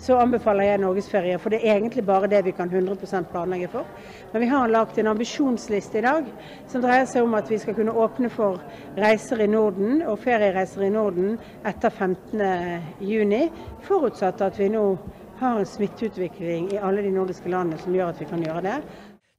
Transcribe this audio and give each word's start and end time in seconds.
så 0.00 0.16
anbefaler 0.16 0.64
jeg 0.64 0.80
norgesferie. 0.80 1.38
For 1.38 1.52
det 1.52 1.60
er 1.60 1.76
egentlig 1.76 2.04
bare 2.06 2.30
det 2.30 2.44
vi 2.44 2.54
kan 2.56 2.70
100% 2.70 3.28
planlegge 3.32 3.68
for. 3.68 3.86
Men 4.32 4.42
vi 4.42 4.48
har 4.48 4.68
lagt 4.68 4.98
en 4.98 5.12
ambisjonsliste 5.12 5.98
i 5.98 6.04
dag 6.06 6.28
som 6.70 6.82
dreier 6.82 7.06
seg 7.10 7.26
om 7.26 7.36
at 7.38 7.50
vi 7.50 7.58
skal 7.60 7.76
kunne 7.76 7.92
åpne 7.92 8.30
for 8.32 8.60
reiser 8.96 9.44
i 9.44 9.50
Norden 9.50 10.02
og 10.02 10.18
feriereiser 10.24 10.86
i 10.86 10.92
Norden 10.94 11.36
etter 11.66 11.92
15.6, 11.92 13.50
forutsatt 13.86 14.40
at 14.46 14.58
vi 14.58 14.70
nå 14.72 14.84
har 15.40 15.58
en 15.58 15.66
smitteutvikling 15.66 16.72
i 16.72 16.80
alle 16.80 17.02
de 17.02 17.12
nordiske 17.14 17.48
landene 17.48 17.80
som 17.80 17.94
gjør 17.96 18.12
at 18.12 18.20
vi 18.20 18.28
kan 18.28 18.42
gjøre 18.44 18.64
det. 18.66 18.80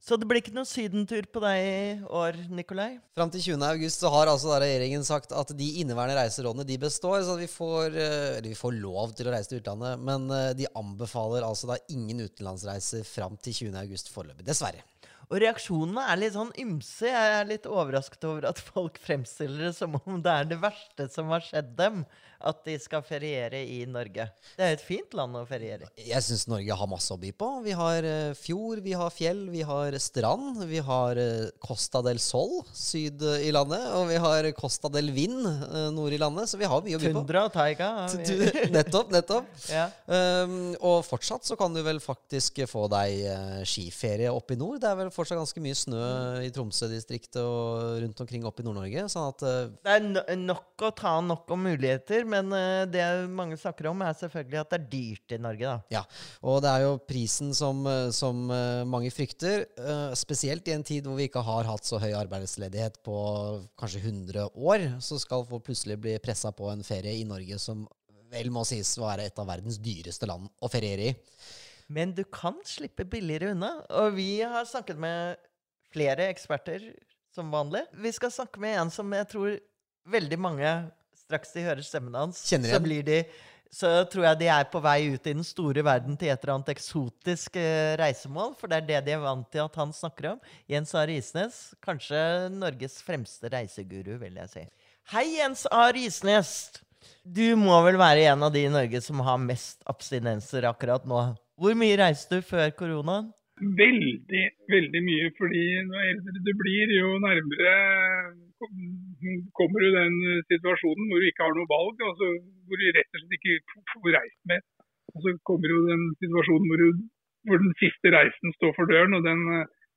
Så 0.02 0.16
det 0.18 0.26
blir 0.26 0.40
ikke 0.40 0.50
noen 0.50 0.66
sydentur 0.66 1.26
på 1.30 1.38
deg 1.44 1.60
i 1.62 1.82
år, 2.10 2.34
Nikolai? 2.50 2.96
Fram 3.14 3.30
til 3.30 3.44
20. 3.52 3.62
august 3.68 4.02
så 4.02 4.10
har 4.10 4.26
altså 4.32 4.56
regjeringen 4.58 5.04
sagt 5.06 5.30
at 5.30 5.52
de 5.54 5.68
inneværende 5.78 6.16
reiserådene 6.18 6.66
de 6.66 6.78
består. 6.82 7.20
Så 7.22 7.36
vi 7.38 7.46
får, 7.46 7.94
eh, 7.94 8.40
vi 8.42 8.56
får 8.58 8.80
lov 8.82 9.14
til 9.14 9.30
å 9.30 9.34
reise 9.36 9.52
til 9.52 9.60
utlandet, 9.62 10.02
men 10.02 10.26
eh, 10.34 10.48
de 10.58 10.66
anbefaler 10.74 11.46
altså 11.46 11.70
da 11.70 11.78
ingen 11.94 12.24
utenlandsreiser 12.24 13.06
fram 13.06 13.38
til 13.38 13.54
20. 13.70 13.78
august 13.84 14.10
foreløpig. 14.10 14.48
Dessverre. 14.50 14.82
Og 15.30 15.38
reaksjonene 15.38 16.08
er 16.10 16.18
litt 16.18 16.34
sånn 16.34 16.50
ymse. 16.60 17.06
Jeg 17.06 17.38
er 17.38 17.46
litt 17.48 17.70
overrasket 17.70 18.26
over 18.26 18.50
at 18.50 18.58
folk 18.58 18.98
fremstiller 19.00 19.68
det 19.68 19.76
som 19.78 19.94
om 20.02 20.18
det 20.18 20.34
er 20.34 20.50
det 20.50 20.58
verste 20.66 21.06
som 21.14 21.30
har 21.32 21.46
skjedd 21.46 21.76
dem 21.78 22.02
at 22.42 22.62
de 22.66 22.74
skal 22.80 23.02
feriere 23.06 23.60
i 23.62 23.82
Norge. 23.88 24.26
Det 24.56 24.66
er 24.66 24.76
et 24.76 24.84
fint 24.84 25.14
land 25.16 25.36
å 25.38 25.44
feriere 25.48 25.88
i. 25.88 26.08
Jeg 26.10 26.24
syns 26.26 26.44
Norge 26.50 26.76
har 26.78 26.90
masse 26.90 27.12
å 27.14 27.18
by 27.20 27.32
på. 27.38 27.48
Vi 27.64 27.74
har 27.76 28.06
uh, 28.06 28.34
fjord, 28.38 28.82
vi 28.84 28.94
har 28.98 29.12
fjell, 29.14 29.44
vi 29.52 29.62
har 29.66 29.96
strand. 30.02 30.62
Vi 30.68 30.82
har 30.82 31.20
uh, 31.20 31.50
Costa 31.62 32.02
del 32.04 32.20
Sol 32.22 32.60
syd 32.76 33.22
i 33.22 33.52
landet, 33.54 33.84
og 33.96 34.08
vi 34.10 34.18
har 34.22 34.48
Costa 34.58 34.90
del 34.92 35.12
Vind 35.14 35.46
nord 35.94 36.14
i 36.14 36.20
landet. 36.20 36.50
Så 36.50 36.58
vi 36.60 36.68
har 36.68 36.82
mye 36.84 36.98
å 36.98 37.02
by 37.02 37.10
på. 37.10 37.22
Tundra 37.22 37.46
og 37.48 37.54
taiga. 37.54 37.90
nettopp, 38.76 39.12
nettopp. 39.14 39.50
ja. 39.70 39.86
um, 40.06 40.72
og 40.78 41.02
fortsatt 41.06 41.46
så 41.46 41.56
kan 41.58 41.74
du 41.74 41.82
vel 41.84 42.00
faktisk 42.02 42.62
få 42.70 42.86
deg 42.92 43.66
skiferie 43.68 44.30
oppe 44.32 44.56
i 44.56 44.60
nord. 44.60 44.80
Det 44.82 44.90
er 44.90 44.98
vel 44.98 45.12
fortsatt 45.14 45.40
ganske 45.40 45.62
mye 45.62 45.78
snø 45.78 46.04
i 46.42 46.50
Tromsø-distriktet 46.54 47.40
og 47.42 48.02
rundt 48.02 48.24
omkring 48.24 48.46
oppe 48.48 48.64
i 48.64 48.66
Nord-Norge. 48.66 49.06
sånn 49.12 49.30
at 49.32 49.44
Det 49.82 49.96
er 49.96 50.04
no 50.06 50.24
nok 50.52 50.84
å 50.86 50.92
ta 50.96 51.14
nok 51.24 51.50
om 51.54 51.66
muligheter 51.68 52.26
men 52.32 52.48
uh, 52.54 52.82
det 52.88 53.04
mange 53.30 53.58
snakker 53.60 53.90
om, 53.90 54.02
er 54.04 54.16
selvfølgelig 54.18 54.60
at 54.62 54.72
det 54.72 54.78
er 54.78 54.88
dyrt 54.94 55.34
i 55.36 55.40
Norge. 55.42 55.74
da. 55.74 55.98
Ja, 55.98 56.02
og 56.40 56.60
det 56.64 56.72
er 56.72 56.86
jo 56.86 56.98
prisen 57.08 57.52
som, 57.56 57.84
eh, 57.86 58.10
som 58.16 58.44
uh, 58.50 58.82
mange 58.88 59.12
frykter. 59.14 59.66
Spesielt 60.18 60.68
i 60.68 60.74
en 60.74 60.84
tid 60.86 61.06
hvor 61.06 61.18
vi 61.18 61.28
ikke 61.28 61.44
har 61.44 61.68
hatt 61.68 61.86
så 61.86 62.00
høy 62.02 62.12
arbeidsledighet 62.16 63.00
på 63.06 63.16
kanskje 63.80 64.02
100 64.02 64.48
år, 64.52 64.86
så 65.04 65.20
skal 65.20 65.46
folk 65.48 65.66
plutselig 65.68 65.98
bli 66.00 66.16
pressa 66.22 66.52
på 66.56 66.70
en 66.72 66.84
ferie 66.86 67.14
i 67.20 67.26
Norge 67.28 67.58
som 67.60 67.84
vel 68.32 68.48
må 68.52 68.64
sies 68.64 68.94
å 68.96 69.06
være 69.06 69.28
et 69.28 69.38
av 69.40 69.48
verdens 69.48 69.78
dyreste 69.82 70.28
land 70.28 70.48
å 70.62 70.70
feriere 70.72 71.10
i. 71.10 71.16
Men 71.92 72.14
du 72.16 72.22
kan 72.24 72.56
slippe 72.64 73.04
billigere 73.08 73.52
unna. 73.52 73.74
Og 74.00 74.16
vi 74.16 74.40
har 74.40 74.68
snakket 74.68 75.00
med 75.00 75.40
flere 75.92 76.30
eksperter 76.32 76.92
som 77.34 77.52
vanlig. 77.52 77.84
Vi 77.92 78.12
skal 78.14 78.32
snakke 78.32 78.60
med 78.62 78.78
en 78.80 78.92
som 78.92 79.12
jeg 79.12 79.28
tror 79.32 79.58
veldig 80.12 80.38
mange 80.40 80.70
straks 81.32 81.56
de 81.56 81.64
hører 81.64 81.82
stemmen 81.86 82.20
hans, 82.20 82.44
så 82.44 82.84
blir 82.84 83.02
de 83.08 83.24
så 83.72 83.88
tror 84.12 84.26
jeg 84.26 84.40
de 84.42 84.48
er 84.52 84.66
på 84.68 84.82
vei 84.84 84.98
ut 85.14 85.26
i 85.30 85.32
den 85.32 85.46
store 85.46 85.80
verden 85.86 86.16
til 86.20 86.28
et 86.28 86.42
eller 86.44 86.58
annet 86.58 86.74
eksotisk 86.74 87.56
eh, 87.56 87.94
reisemål. 87.96 88.52
For 88.60 88.68
det 88.68 88.82
er 88.82 88.88
det 88.90 88.98
de 89.06 89.14
er 89.16 89.22
vant 89.22 89.48
til 89.48 89.62
at 89.64 89.78
han 89.80 89.94
snakker 89.96 90.34
om. 90.34 90.42
Jens 90.68 90.92
A. 90.92 91.06
Risnes, 91.08 91.60
kanskje 91.80 92.20
Norges 92.52 92.98
fremste 93.00 93.48
reiseguru, 93.48 94.18
vil 94.20 94.36
jeg 94.42 94.52
si. 94.52 94.66
Hei, 95.14 95.24
Jens 95.38 95.64
A. 95.72 95.86
Risnes! 95.96 96.52
Du 97.24 97.56
må 97.56 97.80
vel 97.86 97.96
være 97.96 98.28
en 98.34 98.44
av 98.44 98.52
de 98.52 98.66
i 98.66 98.72
Norge 98.72 99.00
som 99.02 99.24
har 99.24 99.40
mest 99.40 99.80
abstinenser 99.88 100.68
akkurat 100.68 101.08
nå. 101.08 101.22
Hvor 101.56 101.78
mye 101.78 101.96
reiste 101.96 102.42
du 102.42 102.44
før 102.44 102.68
koronaen? 102.76 103.32
Veldig, 103.62 104.44
veldig 104.74 105.02
mye. 105.06 105.28
Fordi 105.38 105.62
jo 105.76 106.00
eldre 106.08 106.44
du 106.46 106.52
blir, 106.62 106.94
jo 106.98 107.18
nærmere 107.22 107.74
kommer 109.58 109.82
du 109.82 109.88
den 109.90 110.16
situasjonen 110.50 111.08
hvor 111.10 111.22
du 111.22 111.28
ikke 111.28 111.46
har 111.46 111.54
noe 111.56 111.70
valg, 111.70 112.02
altså 112.10 112.28
hvor 112.68 112.78
du 112.78 112.84
rett 112.94 113.16
og 113.18 113.22
slett 113.22 113.38
ikke 113.38 113.82
får 113.92 114.14
reist 114.16 114.40
mer. 114.50 114.62
Og 115.12 115.24
så 115.24 115.34
kommer 115.48 115.74
jo 115.74 115.86
den 115.90 116.04
situasjonen 116.22 116.68
hvor, 116.70 116.82
du, 116.82 117.00
hvor 117.48 117.62
den 117.62 117.72
siste 117.82 118.12
reisen 118.14 118.54
står 118.58 118.74
for 118.78 118.90
døren, 118.90 119.16
og 119.18 119.26
den, 119.26 119.42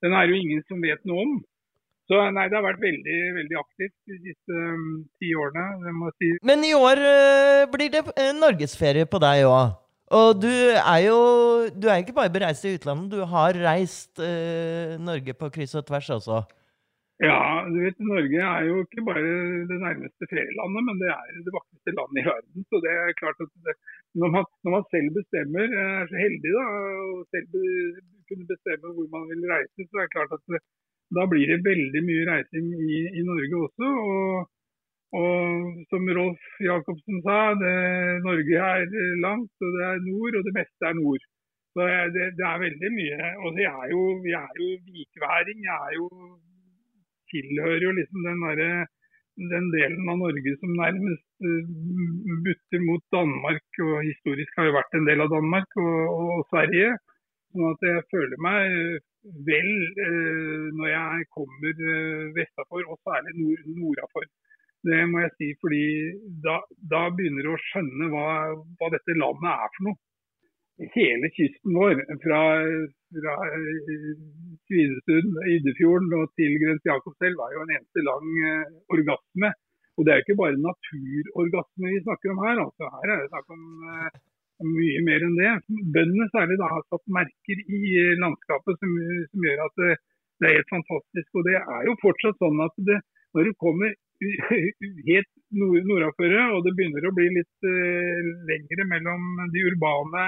den, 0.03 0.16
er 0.18 0.30
jo 0.30 0.40
ingen 0.40 0.66
som 0.70 0.82
vet 0.84 1.06
noe 1.08 1.26
om. 1.26 1.36
Så 2.09 2.20
nei, 2.36 2.46
det 2.52 2.58
har 2.59 2.66
vært 2.68 2.84
veldig 2.84 3.16
veldig 3.40 3.58
aktivt 3.58 3.96
de 4.12 4.20
siste 4.28 4.59
um, 4.74 5.00
ti 5.18 5.32
årene. 5.34 6.03
si. 6.20 6.36
Men 6.46 6.62
i 6.68 6.76
år 6.78 7.02
uh, 7.02 7.64
blir 7.74 7.90
det 7.96 8.03
uh, 8.12 8.30
norgesferie 8.38 9.09
på 9.09 9.22
deg 9.24 9.47
òg. 9.50 9.74
Og 10.13 10.38
du 10.38 10.53
er 10.77 10.99
jo 11.07 11.17
du 11.73 11.88
er 11.89 12.03
ikke 12.03 12.13
bare 12.13 12.33
bereist 12.33 12.66
i 12.66 12.75
utlandet, 12.77 13.09
du 13.16 13.25
har 13.25 13.57
reist 13.57 14.21
eh, 14.21 14.99
Norge 15.01 15.33
på 15.33 15.49
kryss 15.49 15.73
og 15.79 15.88
tvers 15.88 16.11
også. 16.19 16.43
Ja, 17.23 17.63
du 17.71 17.77
vet 17.79 17.99
Norge 18.03 18.39
er 18.43 18.66
jo 18.67 18.81
ikke 18.83 19.01
bare 19.07 19.23
det 19.69 19.77
nærmeste 19.79 20.27
ferielandet, 20.27 20.81
men 20.88 20.97
det 20.99 21.09
er 21.13 21.43
det 21.45 21.53
vakreste 21.55 21.93
landet 21.95 22.19
i 22.21 22.25
verden. 22.27 22.66
Så 22.69 22.81
det 22.83 22.91
er 22.91 23.19
klart 23.21 23.39
at 23.45 23.51
det, 23.66 23.75
når, 24.19 24.29
man, 24.35 24.43
når, 24.63 24.71
man, 24.75 24.83
selv 24.93 25.09
bestemmer, 25.19 25.66
er 25.83 26.09
så 26.11 26.17
heldig 26.25 26.51
da, 26.57 26.66
og 27.05 27.23
selv 27.31 27.47
be, 27.55 27.63
kunne 28.27 28.49
bestemme 28.51 28.91
hvor 28.97 29.07
man 29.16 29.29
vil 29.31 29.47
reise, 29.53 29.87
så 29.87 29.95
er 29.95 30.05
det 30.05 30.16
klart 30.17 30.35
at 30.37 30.43
det, 30.51 30.59
da 31.17 31.23
blir 31.31 31.47
det 31.53 31.63
veldig 31.72 32.01
mye 32.09 32.27
reising 32.33 32.67
i, 32.83 32.99
i 33.19 33.23
Norge 33.31 33.63
også. 33.63 33.87
Og, 34.11 34.51
og, 35.22 35.70
som 35.92 36.09
Rolf 36.18 36.50
Jacobsen 36.68 37.22
sa, 37.28 37.38
det, 37.62 37.76
Norge 38.26 38.66
er 38.72 38.98
langt, 39.24 39.53
og 39.64 39.78
det 39.78 39.86
er 39.92 40.03
nord, 40.09 40.40
og 40.40 40.48
det 40.48 40.56
meste 40.59 40.90
er 40.90 40.98
nord. 41.00 41.24
Så 41.76 41.88
det, 42.16 42.28
det 42.40 42.46
er 42.48 42.66
veldig 42.66 42.92
mye. 43.00 43.31
Og 43.44 43.59
jeg 43.59 43.72
er 43.72 43.88
jo, 43.92 44.03
vi 44.26 44.36
er 44.38 44.52
jo 44.62 44.68
vikværing. 44.98 45.64
Jeg 45.70 45.80
er 45.88 45.98
jo 46.00 46.09
tilhører 47.31 47.84
jo 47.84 47.92
liksom 48.00 48.22
den, 48.28 48.44
derre 48.46 48.86
den 49.56 49.66
delen 49.74 50.12
av 50.12 50.22
Norge 50.22 50.53
som 50.62 50.78
nærmest 50.80 51.47
eh, 51.50 51.74
butter 52.46 52.86
mot 52.86 53.03
Danmark, 53.18 53.66
og 53.88 53.96
historisk 54.08 54.56
har 54.59 54.70
jo 54.70 54.78
vært 54.78 54.96
en 54.96 55.09
del 55.09 55.24
av 55.26 55.34
Danmark 55.34 55.76
og, 55.84 56.00
og 56.16 56.47
Sverige. 56.53 56.94
Sånn 57.52 57.68
at 57.74 57.86
jeg 57.88 58.08
føler 58.14 58.42
meg 58.46 58.78
vel 59.50 59.70
eh, 60.06 60.66
når 60.78 60.90
jeg 60.94 61.30
kommer 61.36 61.86
eh, 61.92 62.24
vestafor, 62.38 62.88
og 62.88 63.00
særlig 63.03 63.36
nord, 63.42 63.68
nordafor. 63.84 64.28
Det 64.85 65.01
må 65.09 65.22
jeg 65.23 65.31
si, 65.35 65.51
fordi 65.63 65.85
da, 66.46 66.59
da 66.91 67.07
begynner 67.16 67.47
du 67.47 67.53
å 67.53 67.62
skjønne 67.69 68.09
hva, 68.13 68.28
hva 68.79 68.90
dette 68.94 69.18
landet 69.18 69.51
er 69.53 69.72
for 69.78 69.88
noe 69.90 70.01
hele 70.96 71.29
kysten 71.35 71.75
vår, 71.75 72.01
fra, 72.23 72.41
fra 73.16 73.35
Svinesund, 74.68 75.38
Iddefjorden 75.53 76.16
og 76.19 76.31
til 76.40 76.57
Grense 76.62 76.90
Jakobselv, 76.90 77.40
er 77.40 77.56
jo 77.56 77.63
en 77.63 77.75
eneste 77.78 78.03
lang 78.03 78.31
uh, 78.44 78.66
orgasme. 78.97 79.51
Og 79.96 80.03
det 80.03 80.12
er 80.12 80.19
jo 80.19 80.25
ikke 80.25 80.41
bare 80.41 80.59
naturorgasme 80.59 81.91
vi 81.94 82.03
snakker 82.03 82.34
om 82.34 82.41
her. 82.44 82.63
altså 82.66 82.90
Her 82.97 83.13
er 83.13 83.22
det 83.22 83.31
snakk 83.31 83.53
om 83.56 83.63
uh, 83.88 84.17
mye 84.75 85.03
mer 85.07 85.28
enn 85.28 85.38
det. 85.40 85.53
Bøndene 85.96 86.28
særlig 86.34 86.59
da 86.59 86.72
har 86.73 86.84
satt 86.90 87.16
merker 87.19 87.62
i 87.79 87.84
landskapet 88.19 88.81
som, 88.81 88.97
som 89.31 89.47
gjør 89.47 89.63
at 89.67 89.79
det, 89.84 89.94
det, 90.40 90.50
er 90.50 90.57
helt 90.59 90.73
fantastisk. 90.75 91.29
Og 91.40 91.47
det 91.47 91.59
er 91.62 91.88
jo 91.88 92.02
fortsatt 92.03 92.44
sånn 92.44 92.59
at 92.67 92.84
det, 92.90 93.00
når 93.35 93.47
du 93.47 93.62
kommer 93.63 93.96
helt 95.09 95.31
nordaføre, 95.56 96.41
og 96.56 96.64
det 96.66 96.76
begynner 96.78 97.08
å 97.08 97.14
bli 97.16 97.28
litt 97.38 97.67
uh, 97.67 98.29
lengre 98.50 98.88
mellom 98.91 99.26
de 99.53 99.66
urbane 99.72 100.26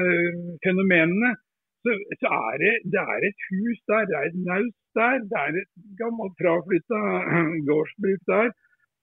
uh, 0.00 0.40
fenomenene, 0.64 1.34
så, 1.80 1.94
så, 2.20 2.28
er 2.28 2.58
det, 2.60 2.72
det 2.92 3.02
er 3.14 3.26
et 3.28 3.44
hus 3.48 3.78
der, 3.88 4.08
det 4.08 4.16
er 4.18 4.26
et 4.28 4.40
naust 4.44 4.98
der, 4.98 5.22
det 5.30 5.38
er 5.40 5.60
et 5.62 5.70
gammelt 6.00 6.34
fraflytta 6.40 7.00
gårdsbruk 7.68 8.26
der. 8.28 8.50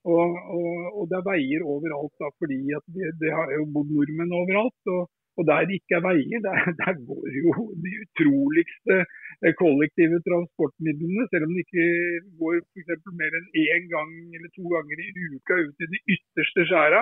Og, 0.07 0.36
og, 0.56 0.75
og, 0.94 1.04
det 1.12 1.18
er 1.18 1.25
veier 1.25 1.63
overalt, 1.68 2.13
da, 2.22 2.30
fordi 2.40 2.60
det, 2.95 3.07
det 3.19 3.31
har 3.33 3.50
jo 3.57 3.66
bodd 3.75 3.90
nordmenn 3.92 4.36
overalt. 4.40 4.92
og 4.94 5.10
og 5.38 5.44
der 5.50 5.68
det 5.68 5.75
ikke 5.80 5.95
er 5.98 6.06
veier, 6.10 6.39
der, 6.48 6.56
der, 6.81 6.94
går 7.10 7.25
jo 7.39 7.51
de 7.84 7.92
utroligste 8.04 8.95
eh, 9.44 9.54
kollektive 9.63 10.18
transportmidlene. 10.30 11.24
Selv 11.31 11.45
om 11.45 11.51
det 11.54 11.63
ikke 11.66 11.88
går 12.42 12.54
f.eks. 12.72 13.12
mer 13.22 13.38
enn 13.39 13.50
én 13.66 13.86
gang 13.94 14.12
eller 14.36 14.50
to 14.57 14.66
ganger 14.74 14.98
i 15.04 15.10
uka 15.36 15.60
ut 15.68 15.86
i 15.86 15.92
de 15.94 16.00
ytterste 16.16 16.62
skjæra, 16.69 17.01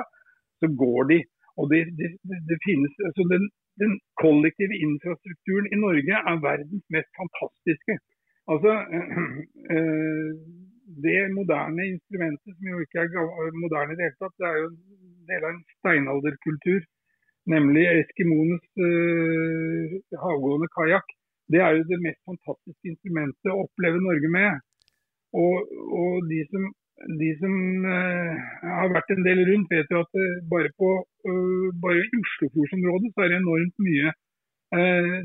så 0.59 0.67
går 0.83 1.01
de. 1.11 1.19
Og 1.59 1.65
det, 1.71 1.81
det, 1.99 2.09
det 2.49 2.57
finnes, 2.67 2.93
altså 3.07 3.23
den, 3.33 3.43
den, 3.81 3.93
kollektive 4.23 4.75
infrastrukturen 4.87 5.67
i 5.73 5.81
Norge 5.85 6.15
er 6.31 6.43
verdens 6.49 6.85
mest 6.95 7.11
fantastiske. 7.21 7.93
Altså, 8.53 8.71
øh, 9.73 10.31
det 11.05 11.19
moderne 11.39 11.83
instrumentet, 11.93 12.51
som 12.57 12.65
jo 12.73 12.77
ikke 12.83 12.99
er 13.03 13.61
moderne 13.63 13.91
i 13.93 13.97
det 13.97 14.05
hele 14.07 14.19
tatt, 14.21 14.35
det 14.39 14.47
er 14.49 14.57
jo 14.61 14.67
en 14.71 15.29
del 15.31 15.47
av 15.47 15.51
en 15.53 15.63
steinalderkultur, 15.77 16.81
nemlig 17.51 17.85
eskimoenes 18.01 18.65
uh, 18.81 19.99
havgående 20.23 20.69
kajakk. 20.75 21.13
Det 21.51 21.61
er 21.61 21.77
jo 21.77 21.85
det 21.89 22.01
mest 22.01 22.21
fantastiske 22.25 22.89
instrumentet 22.89 23.53
å 23.53 23.61
oppleve 23.65 24.01
Norge 24.01 24.31
med. 24.33 24.63
Og, 25.35 25.73
og 26.01 26.29
de 26.31 26.41
som, 26.49 26.67
de 27.21 27.31
som 27.41 27.55
uh, 27.85 28.45
har 28.79 28.93
vært 28.93 29.13
en 29.13 29.25
del 29.27 29.43
rundt, 29.49 29.73
vet 29.73 29.91
jo 29.93 30.01
at 30.05 30.21
uh, 30.21 30.37
bare, 30.51 30.71
på, 30.79 30.91
uh, 31.29 31.67
bare 31.83 32.01
i 32.01 32.21
Oslofjordsområdet 32.21 33.11
så 33.13 33.25
er 33.25 33.33
det 33.33 33.41
enormt 33.43 33.89
mye. 33.89 34.15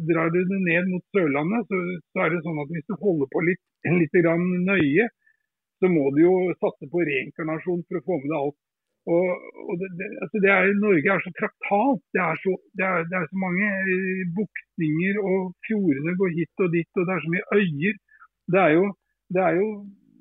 drar 0.06 0.28
du 0.30 0.36
det 0.46 0.58
ned 0.62 0.90
mot 0.92 1.02
Sørlandet, 1.16 1.64
så, 1.66 1.76
så, 2.12 2.18
er 2.22 2.28
det 2.30 2.42
sånn 2.44 2.58
at 2.62 2.68
hvis 2.70 2.84
du 2.86 2.92
holder 3.00 3.28
på 3.32 3.40
litt, 3.48 3.62
litt 3.88 4.18
nøye, 4.68 5.06
så 5.80 5.88
må 5.90 6.10
du 6.14 6.20
jo 6.22 6.34
satse 6.60 6.86
på 6.92 7.02
reinkarnasjon 7.08 7.80
for 7.88 7.98
å 7.98 8.04
få 8.04 8.18
med 8.20 8.28
deg 8.28 8.36
alt. 8.36 8.58
Og, 9.14 9.26
og 9.68 9.74
det, 9.80 9.88
det, 9.98 10.06
altså 10.22 10.36
det 10.44 10.50
er, 10.52 10.62
Norge 10.84 11.08
er 11.14 11.20
så 11.24 11.32
traktalt. 11.40 12.02
Det 12.14 12.20
er 12.20 12.36
så, 12.44 12.52
er, 12.86 13.06
det 13.10 13.16
er 13.16 13.26
så 13.30 13.38
mange 13.46 13.68
buktninger, 14.38 15.14
og 15.30 15.40
fjordene 15.66 16.18
går 16.20 16.36
hit 16.36 16.64
og 16.64 16.68
dit, 16.76 16.90
og 16.98 17.06
det 17.06 17.14
er 17.14 17.24
så 17.24 17.32
mye 17.34 17.48
øyer. 17.60 17.96
Det 18.52 18.60
er 18.66 18.72
jo, 18.78 18.84
er 19.46 19.54
jo 19.62 19.68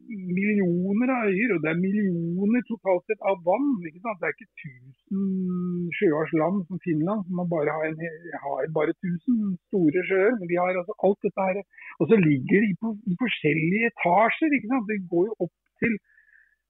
millioner 0.09 1.11
av 1.13 1.29
øyer, 1.29 1.53
og 1.53 1.63
det 1.63 1.69
er 1.71 1.81
millioner 1.83 2.63
totalt 2.69 3.05
sett 3.09 3.21
av 3.29 3.41
vann. 3.45 3.67
Det 3.83 3.91
er 3.91 4.33
ikke 4.33 4.47
1000 4.47 5.91
sjøers 5.99 6.33
land 6.41 6.63
som 6.67 6.81
Finland, 6.85 7.25
som 7.27 7.43
bare 7.53 7.75
har, 7.75 7.85
en, 7.89 7.99
har 8.45 8.69
bare 8.77 8.95
1000 8.95 9.57
store 9.67 10.05
sjøer. 10.09 10.33
Men 10.39 10.49
de 10.49 10.59
har 10.61 10.71
altså 10.81 10.95
alt 11.05 11.19
dette 11.25 11.47
her. 11.49 11.61
Og 11.99 12.09
så 12.09 12.21
ligger 12.21 12.65
de 12.65 12.71
på, 12.81 12.93
i 13.11 13.19
forskjellige 13.23 13.91
etasjer. 13.91 14.57
Det 14.89 14.99
går 15.13 15.29
jo 15.29 15.35
opp 15.45 15.55
til, 15.83 15.99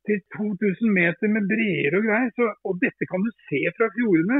til 0.10 0.20
2000 0.36 0.96
meter 1.00 1.32
med 1.36 1.48
breer 1.52 1.98
og 2.00 2.06
greier. 2.08 2.32
Så, 2.38 2.46
og 2.68 2.80
dette 2.84 3.10
kan 3.12 3.26
du 3.26 3.30
se 3.50 3.62
fra 3.78 3.90
fjordene. 3.98 4.40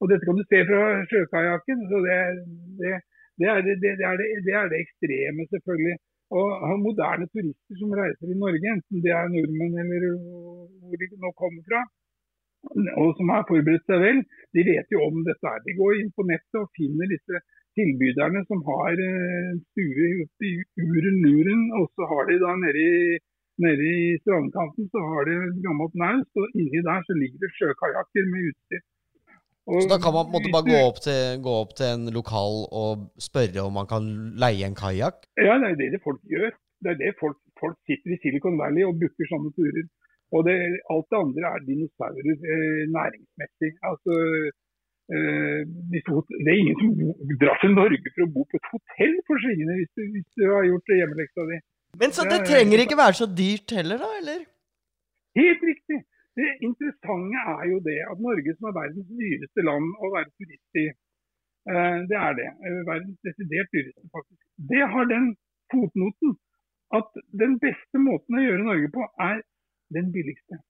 Og 0.00 0.10
dette 0.10 0.26
kan 0.26 0.38
du 0.38 0.44
se 0.50 0.60
fra 0.68 0.82
sjøkajakken. 1.10 1.84
Så 1.90 1.96
det, 2.06 2.18
det, 2.80 2.94
det, 3.38 3.48
er 3.52 3.60
det, 3.66 4.52
er 4.60 4.72
det 4.72 4.82
ekstreme, 4.84 5.46
selvfølgelig. 5.52 5.96
Og 6.38 6.76
moderne 6.86 7.26
turister 7.32 7.74
som 7.80 7.92
reiser 8.00 8.30
i 8.32 8.40
Norge, 8.44 8.68
enten 8.74 9.02
det 9.04 9.12
er 9.12 9.32
nordmenn 9.32 9.80
eller 9.84 10.14
hvor 10.16 10.96
de 11.00 11.08
nå 11.24 11.30
kommer 11.40 11.62
fra, 11.68 11.80
og 13.02 13.10
som 13.18 13.32
har 13.34 13.44
forberedt 13.50 13.84
seg 13.90 14.00
vel, 14.00 14.22
de 14.56 14.64
vet 14.70 14.94
jo 14.94 15.02
om 15.08 15.18
dette. 15.26 15.50
er 15.50 15.60
De 15.66 15.74
går 15.80 15.98
inn 15.98 16.12
på 16.16 16.24
nettet 16.30 16.60
og 16.62 16.70
finner 16.78 17.10
disse 17.12 17.42
tilbyderne 17.78 18.44
som 18.48 18.62
har 18.68 19.02
eh, 19.08 19.52
stue 19.72 20.08
Uren 20.86 21.18
Luren, 21.24 21.62
og 21.78 21.90
så 21.96 22.08
har 22.12 22.28
de 22.30 22.38
da 22.44 22.56
nede 22.64 22.86
i, 22.86 23.20
nede 23.60 23.84
i 23.84 24.16
strandkanten 24.22 24.88
så 24.92 25.02
har 25.12 25.28
de 25.28 25.36
et 25.48 25.60
gammelt 25.66 25.94
naust, 25.98 26.32
og 26.40 26.58
inni 26.58 26.80
der 26.88 27.04
så 27.06 27.16
ligger 27.18 27.44
det 27.44 27.52
sjøkajakker 27.58 28.28
med 28.32 28.50
utstyr. 28.50 28.82
Og, 29.70 29.78
så 29.84 29.92
da 29.92 29.98
kan 30.02 30.14
man 30.16 30.26
på 30.26 30.30
en 30.30 30.34
måte 30.36 30.54
bare 30.56 30.70
gå 30.72 30.78
opp, 30.90 30.98
til, 31.04 31.20
gå 31.44 31.52
opp, 31.62 31.74
til, 31.78 31.90
en 31.94 32.10
lokal 32.16 32.56
og 32.82 33.04
spørre 33.28 33.62
om 33.62 33.76
man 33.78 33.86
kan 33.92 34.08
leie 34.42 34.66
en 34.66 34.78
kajakk? 34.78 35.22
Ja, 35.38 35.54
det 35.62 35.68
er 35.70 35.76
det, 35.78 35.92
det 35.94 36.02
folk 36.06 36.22
gjør. 36.34 36.50
Det 36.82 36.90
er 36.90 36.98
det 36.98 37.12
folk, 37.20 37.38
folk 37.62 37.78
sitter 37.86 38.10
i 38.10 38.18
Silicon 38.24 38.58
Valley 38.58 38.82
og 38.88 38.98
booker 38.98 39.28
sånne 39.30 39.52
turer. 39.54 39.86
Og 40.34 40.40
det, 40.48 40.56
alt 40.92 41.08
det 41.12 41.20
andre 41.20 41.52
er 41.54 41.64
dinosaurer 41.68 42.34
eh, 42.52 42.82
næringsmessig. 42.96 43.70
Altså, 43.90 44.14
eh, 45.14 45.60
det 45.92 46.48
er 46.50 46.58
ingen 46.58 46.78
som 46.80 46.90
drar 47.42 47.60
til 47.62 47.76
Norge 47.76 48.12
for 48.14 48.24
å 48.26 48.32
bo 48.34 48.46
på 48.48 48.58
et 48.58 48.70
hotell 48.72 49.14
for 49.28 49.44
svingene 49.44 49.78
hvis 49.78 49.92
hvis 50.16 50.28
du 50.40 50.46
har 50.48 50.66
gjort 50.70 50.94
hjemmeleksa 50.98 51.46
di. 51.52 51.60
Men 52.00 52.14
så 52.16 52.24
det, 52.24 52.40
trenger 52.48 52.82
ikke 52.82 52.98
være 53.04 53.18
så 53.20 53.26
dyrt 53.40 53.74
heller, 53.76 54.00
da? 54.04 54.08
eller? 54.20 54.40
Helt 55.40 55.62
riktig. 55.70 55.98
Det 56.40 56.48
interessante 56.68 57.40
er 57.54 57.64
jo 57.72 57.78
det 57.88 57.98
at 58.12 58.18
Norge, 58.26 58.54
som 58.56 58.68
er 58.70 58.78
verdens 58.80 59.08
dyreste 59.20 59.64
land 59.68 59.88
å 60.00 60.12
være 60.14 60.30
turist 60.40 60.80
i, 60.82 60.86
eh, 61.72 61.98
det 62.10 62.18
er 62.26 62.38
det. 62.40 62.48
Eh, 62.64 62.78
verdens 62.88 63.18
desidert 63.28 63.68
dyreste, 63.76 64.08
faktisk. 64.16 64.40
Det 64.72 64.82
har 64.94 65.10
den 65.12 65.26
fotnoten 65.72 66.36
at 66.98 67.08
den 67.42 67.58
beste 67.66 68.00
måten 68.08 68.38
å 68.38 68.44
gjøre 68.46 68.68
Norge 68.70 68.88
på, 68.96 69.04
er 69.28 69.42
den 69.96 70.08
billigste. 70.16 70.60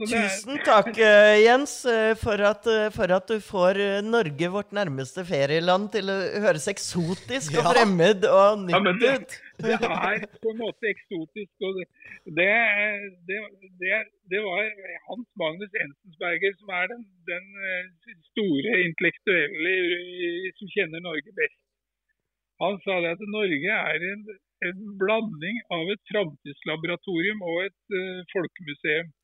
Tusen 0.00 0.56
takk, 0.64 0.94
eh, 0.96 1.42
Jens, 1.44 1.84
eh, 1.84 2.14
for 2.16 2.40
at, 2.40 2.64
eh, 2.66 2.88
for 2.94 3.12
at, 3.12 3.28
du 3.28 3.40
får 3.44 3.76
Norge, 4.00 4.48
vårt 4.48 4.72
nærmeste 4.72 5.24
ferieland, 5.28 5.90
til 5.92 6.08
å 6.08 6.16
høres 6.40 6.68
eksotisk 6.72 7.58
og 7.60 7.68
fremmed 7.74 8.24
og 8.24 8.62
nytt 8.64 8.78
ja, 8.78 8.94
det, 9.02 9.10
ut. 9.12 9.36
Det 9.60 9.74
er 9.76 10.24
på 10.40 10.54
en 10.54 10.62
måte 10.62 10.88
eksotisk. 10.88 11.52
og 11.68 11.82
Det, 12.38 12.48
det, 13.28 13.40
det, 13.82 14.00
det 14.32 14.40
var 14.46 14.72
Hans 15.10 15.28
Magnus 15.36 15.76
Ensensberger 15.84 16.56
som 16.62 16.72
er 16.80 16.88
den, 16.94 17.04
den 17.28 17.46
store 18.32 18.80
intellektuelle 18.86 20.54
som 20.56 20.72
kjenner 20.78 21.04
Norge 21.04 21.36
best. 21.36 21.60
Han 22.64 22.80
sa 22.84 23.02
det 23.04 23.14
at 23.16 23.28
Norge 23.36 23.76
er 23.76 24.08
en, 24.14 24.26
en 24.68 24.82
blanding 25.00 25.60
av 25.76 25.92
et 25.92 26.02
framtidslaboratorium 26.12 27.40
og 27.52 27.64
et 27.68 27.96
uh, 27.96 28.20
folkemuseum. 28.32 29.16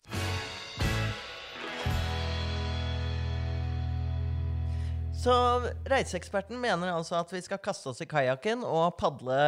Så 5.26 5.36
reiseeksperten 5.90 6.58
mener 6.62 6.92
altså 6.94 7.16
at 7.18 7.32
vi 7.34 7.40
skal 7.42 7.58
kaste 7.58 7.90
oss 7.90 8.02
i 8.04 8.06
kajakken 8.06 8.60
og 8.62 8.92
padle 9.00 9.38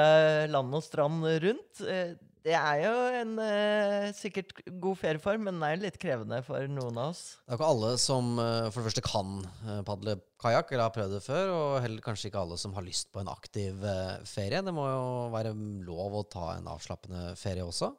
land 0.51 0.75
og 0.75 0.83
strand 0.83 1.23
rundt. 1.45 1.85
Eh, 1.87 2.17
det 2.49 2.55
er 2.57 2.81
jo 2.81 2.93
en 3.19 3.33
eh, 3.43 4.09
sikkert 4.17 4.55
god 4.81 4.99
ferieform, 4.99 5.45
men 5.47 5.59
den 5.59 5.67
er 5.67 5.75
jo 5.75 5.85
litt 5.85 5.99
krevende 6.01 6.41
for 6.47 6.65
noen 6.71 6.99
av 6.99 7.13
oss. 7.13 7.23
Det 7.45 7.53
er 7.53 7.59
ikke 7.59 7.71
alle 7.75 7.93
som 8.01 8.31
eh, 8.43 8.69
for 8.73 8.81
det 8.81 8.89
første 8.89 9.05
kan 9.07 9.33
eh, 9.45 9.81
padle 9.87 10.17
kajakk, 10.41 10.73
eller 10.73 10.87
har 10.87 10.95
prøvd 10.95 11.17
det 11.19 11.23
før. 11.27 11.55
Og 11.55 11.79
heller 11.85 12.05
kanskje 12.05 12.31
ikke 12.31 12.43
alle 12.43 12.59
som 12.61 12.75
har 12.79 12.87
lyst 12.87 13.13
på 13.15 13.23
en 13.23 13.31
aktiv 13.33 13.87
ferie. 14.29 14.65
Det 14.65 14.75
må 14.75 14.87
jo 14.89 15.09
være 15.35 15.55
lov 15.87 16.21
å 16.21 16.27
ta 16.31 16.53
en 16.57 16.71
avslappende 16.75 17.33
ferie 17.39 17.67
også. 17.67 17.93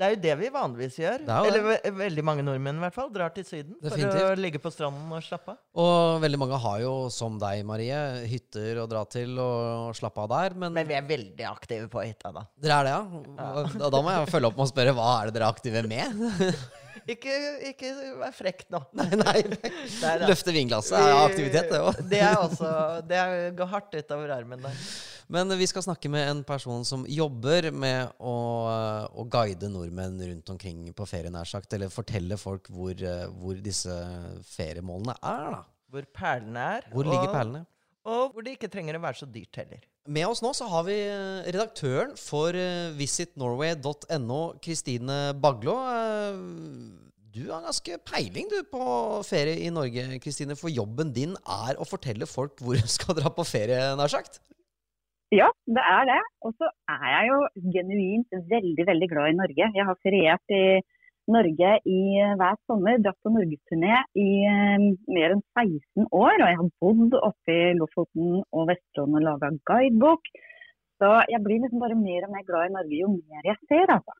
Det 0.00 0.06
er 0.06 0.14
jo 0.14 0.20
det 0.24 0.34
vi 0.40 0.48
vanligvis 0.48 0.94
gjør. 0.96 1.24
Eller 1.28 1.64
ve 1.66 1.90
veldig 1.92 2.22
mange 2.24 2.44
nordmenn 2.46 2.78
i 2.78 2.84
hvert 2.86 2.94
fall. 2.96 3.10
Drar 3.12 3.34
til 3.36 3.44
Syden 3.44 3.74
Definitivt. 3.82 4.14
for 4.16 4.32
å 4.32 4.40
ligge 4.40 4.60
på 4.64 4.72
stranden 4.72 5.12
og 5.12 5.26
slappe 5.26 5.52
av. 5.52 5.58
Og 5.84 6.22
veldig 6.22 6.40
mange 6.40 6.60
har 6.62 6.78
jo, 6.80 6.94
som 7.12 7.36
deg, 7.42 7.60
Marie, 7.68 7.98
hytter 8.30 8.80
å 8.80 8.86
dra 8.88 9.04
til 9.12 9.36
og 9.44 9.92
slappe 9.98 10.24
av 10.24 10.30
der. 10.32 10.56
Men, 10.56 10.72
men 10.78 10.88
vi 10.88 10.96
er 10.96 11.04
veldig 11.04 11.48
aktive 11.50 11.90
på 11.92 12.00
hytta, 12.06 12.32
da. 12.32 12.46
Dere 12.56 12.78
er 12.80 12.88
det, 12.88 12.94
ja? 12.96 13.24
ja. 13.42 13.66
Da, 13.76 13.92
da 13.92 14.00
må 14.06 14.16
jeg 14.16 14.32
følge 14.32 14.48
opp 14.48 14.56
med 14.62 14.70
å 14.70 14.72
spørre 14.72 14.96
hva 14.96 15.10
er 15.18 15.28
det 15.28 15.36
dere 15.36 15.50
er 15.50 15.58
aktive 15.58 15.84
med? 15.92 16.24
Ikke, 17.10 17.32
ikke 17.70 17.88
vær 18.20 18.34
frekk 18.34 18.66
nå. 18.70 18.80
Nei, 18.98 19.08
nei. 19.18 19.38
nei. 20.04 20.12
Løfte 20.28 20.52
vinglasset 20.54 20.98
er 21.00 21.16
aktivitet, 21.24 21.70
det 21.72 21.80
òg. 21.80 22.02
Det 22.10 22.20
er 22.22 22.36
også 22.38 22.72
Det 23.08 23.22
går 23.58 23.70
hardt 23.72 23.96
utover 23.96 24.34
armen 24.36 24.60
der. 24.62 24.84
Men 25.30 25.52
vi 25.54 25.68
skal 25.70 25.84
snakke 25.86 26.10
med 26.10 26.26
en 26.26 26.40
person 26.46 26.82
som 26.86 27.04
jobber 27.06 27.68
med 27.70 28.16
å, 28.18 28.36
å 29.14 29.26
guide 29.30 29.70
nordmenn 29.70 30.18
rundt 30.18 30.50
omkring 30.50 30.88
på 30.96 31.06
ferie, 31.06 31.30
nær 31.30 31.46
sagt. 31.46 31.70
Eller 31.76 31.92
fortelle 31.92 32.38
folk 32.40 32.66
hvor, 32.74 32.98
hvor 33.38 33.60
disse 33.62 33.94
feriemålene 34.50 35.14
er, 35.20 35.52
da. 35.54 35.62
Hvor 35.90 36.06
perlene 36.14 36.66
er. 36.78 36.90
Hvor 36.90 37.06
ligger 37.06 37.28
og, 37.28 37.34
perlene? 37.34 37.62
Og 38.10 38.34
hvor 38.34 38.46
det 38.46 38.56
ikke 38.56 38.70
trenger 38.72 38.98
å 38.98 39.04
være 39.04 39.20
så 39.20 39.28
dyrt 39.30 39.58
heller. 39.60 39.86
Med 40.10 40.26
oss 40.26 40.40
nå 40.42 40.50
så 40.56 40.66
har 40.70 40.86
vi 40.86 40.96
eh, 41.04 41.48
redaktøren 41.52 42.14
for 42.18 42.56
eh, 42.56 42.90
visitnorway.no, 42.96 44.40
Kristine 44.64 45.18
Baglå. 45.38 45.76
Eh, 45.92 46.38
du 47.30 47.44
har 47.52 47.62
ganske 47.62 47.98
peiling 48.08 48.48
du 48.50 48.56
på 48.66 48.84
ferie 49.28 49.60
i 49.66 49.70
Norge, 49.70 50.06
Kristine. 50.24 50.56
For 50.58 50.72
jobben 50.72 51.12
din 51.14 51.36
er 51.44 51.78
å 51.78 51.86
fortelle 51.86 52.26
folk 52.26 52.58
hvor 52.64 52.78
de 52.78 52.90
skal 52.90 53.18
dra 53.20 53.30
på 53.34 53.46
ferie, 53.46 53.92
nær 53.98 54.10
sagt? 54.10 54.40
Ja, 55.30 55.46
det 55.76 55.82
er 55.86 56.06
det. 56.08 56.22
Og 56.42 56.54
så 56.58 56.68
er 56.90 57.04
jeg 57.14 57.28
jo 57.30 57.36
genuint 57.74 58.32
veldig, 58.50 58.86
veldig 58.88 59.08
glad 59.12 59.30
i 59.30 59.36
Norge. 59.38 59.68
Jeg 59.78 59.86
har 59.86 59.98
feriert 60.02 60.54
i 60.56 60.80
Norge 61.30 61.70
i 61.86 62.00
hver 62.40 62.56
sommer, 62.66 62.98
dratt 62.98 63.18
på 63.22 63.30
norgesturné 63.30 64.00
i 64.18 64.30
um, 64.50 64.88
mer 65.14 65.36
enn 65.36 65.44
16 65.54 66.08
år. 66.10 66.34
Og 66.34 66.48
jeg 66.48 66.58
har 66.62 66.72
bodd 66.82 67.14
oppe 67.20 67.54
i 67.54 67.76
Lofoten 67.78 68.40
og 68.42 68.66
Vesterålen 68.72 69.20
og 69.20 69.26
laga 69.28 69.52
guidebok. 69.70 70.32
Så 71.00 71.12
jeg 71.30 71.42
blir 71.46 71.62
liksom 71.62 71.84
bare 71.84 72.00
mer 72.00 72.26
og 72.26 72.34
mer 72.34 72.48
glad 72.50 72.66
i 72.66 72.74
Norge 72.74 73.00
jo 73.04 73.14
mer 73.14 73.46
jeg 73.52 73.60
ser, 73.70 73.94
altså. 74.00 74.18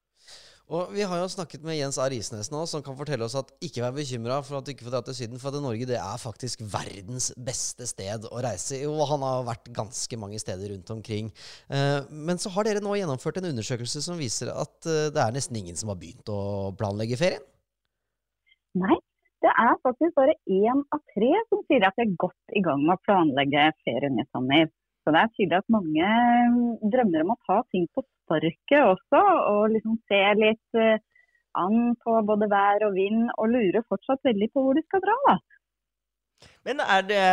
Og 0.71 0.93
Vi 0.95 1.03
har 1.03 1.19
jo 1.19 1.27
snakket 1.27 1.65
med 1.67 1.75
Jens 1.81 1.97
A. 1.99 2.05
Risnes 2.13 2.51
nå, 2.53 2.61
som 2.71 2.83
kan 2.87 2.95
fortelle 2.95 3.27
oss 3.27 3.35
at 3.39 3.49
ikke 3.67 3.83
vær 3.83 3.95
bekymra 3.97 4.37
for 4.47 4.61
at 4.61 4.67
du 4.67 4.71
ikke 4.71 4.87
får 4.87 4.95
dra 4.95 5.01
til 5.09 5.17
Syden, 5.19 5.41
for 5.43 5.51
at 5.51 5.65
Norge 5.65 5.89
det 5.91 5.99
er 5.99 6.23
faktisk 6.23 6.63
verdens 6.63 7.33
beste 7.35 7.89
sted 7.91 8.29
å 8.31 8.43
reise 8.45 8.79
i. 8.79 8.87
Og 8.87 9.03
han 9.11 9.25
har 9.27 9.49
vært 9.49 9.67
ganske 9.75 10.21
mange 10.23 10.39
steder 10.39 10.71
rundt 10.71 10.93
omkring. 10.95 11.33
Eh, 11.75 12.07
men 12.15 12.39
så 12.39 12.53
har 12.55 12.69
dere 12.69 12.85
nå 12.85 12.95
gjennomført 13.01 13.41
en 13.41 13.51
undersøkelse 13.51 14.05
som 14.07 14.21
viser 14.21 14.53
at 14.55 14.87
eh, 14.87 15.09
det 15.11 15.25
er 15.25 15.35
nesten 15.35 15.59
ingen 15.59 15.79
som 15.81 15.91
har 15.91 15.99
begynt 15.99 16.31
å 16.31 16.41
planlegge 16.79 17.19
ferien? 17.19 17.43
Nei, 18.79 19.01
det 19.43 19.51
er 19.51 19.75
faktisk 19.83 20.15
bare 20.15 20.39
én 20.47 20.85
av 20.95 21.03
tre 21.17 21.33
som 21.51 21.67
sier 21.67 21.89
at 21.89 21.99
de 21.99 22.07
er 22.07 22.15
godt 22.15 22.55
i 22.55 22.63
gang 22.63 22.87
med 22.87 22.95
å 22.95 23.03
planlegge 23.09 23.73
ferien 23.83 24.23
i 24.23 24.29
sommer. 24.31 24.71
Så 25.03 25.11
det 25.11 25.19
er 25.19 25.35
tydelig 25.35 25.63
at 25.65 25.75
mange 25.75 26.15
drømmer 26.95 27.27
om 27.27 27.35
å 27.35 27.41
ta 27.49 27.59
ting 27.75 27.91
på 27.91 28.07
sparket 28.31 28.83
også, 28.87 29.23
og 29.51 29.71
liksom 29.75 29.97
se 30.11 30.21
litt 30.39 30.79
uh, 30.79 30.99
an 31.59 31.97
på 32.05 32.19
både 32.27 32.47
vær 32.51 32.87
og 32.87 32.95
vind, 32.95 33.27
og 33.37 33.51
lurer 33.51 33.87
fortsatt 33.89 34.23
veldig 34.25 34.51
på 34.55 34.63
hvor 34.65 34.79
de 34.79 34.85
skal 34.87 35.03
dra. 35.05 35.17
da. 35.27 35.39
Men 36.65 36.81
er 36.85 37.03
det, 37.09 37.25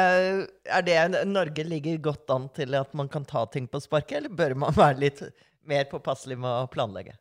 er 0.66 0.84
det 0.84 1.28
Norge 1.30 1.64
ligger 1.64 2.02
godt 2.10 2.34
an 2.34 2.50
til 2.56 2.76
at 2.76 2.92
man 2.98 3.08
kan 3.12 3.28
ta 3.28 3.46
ting 3.52 3.68
på 3.72 3.80
sparket, 3.84 4.18
eller 4.20 4.36
bør 4.36 4.58
man 4.66 4.76
være 4.76 5.00
litt 5.06 5.24
mer 5.68 5.88
påpasselig 5.92 6.40
med 6.40 6.50
å 6.50 6.68
planlegge? 6.72 7.16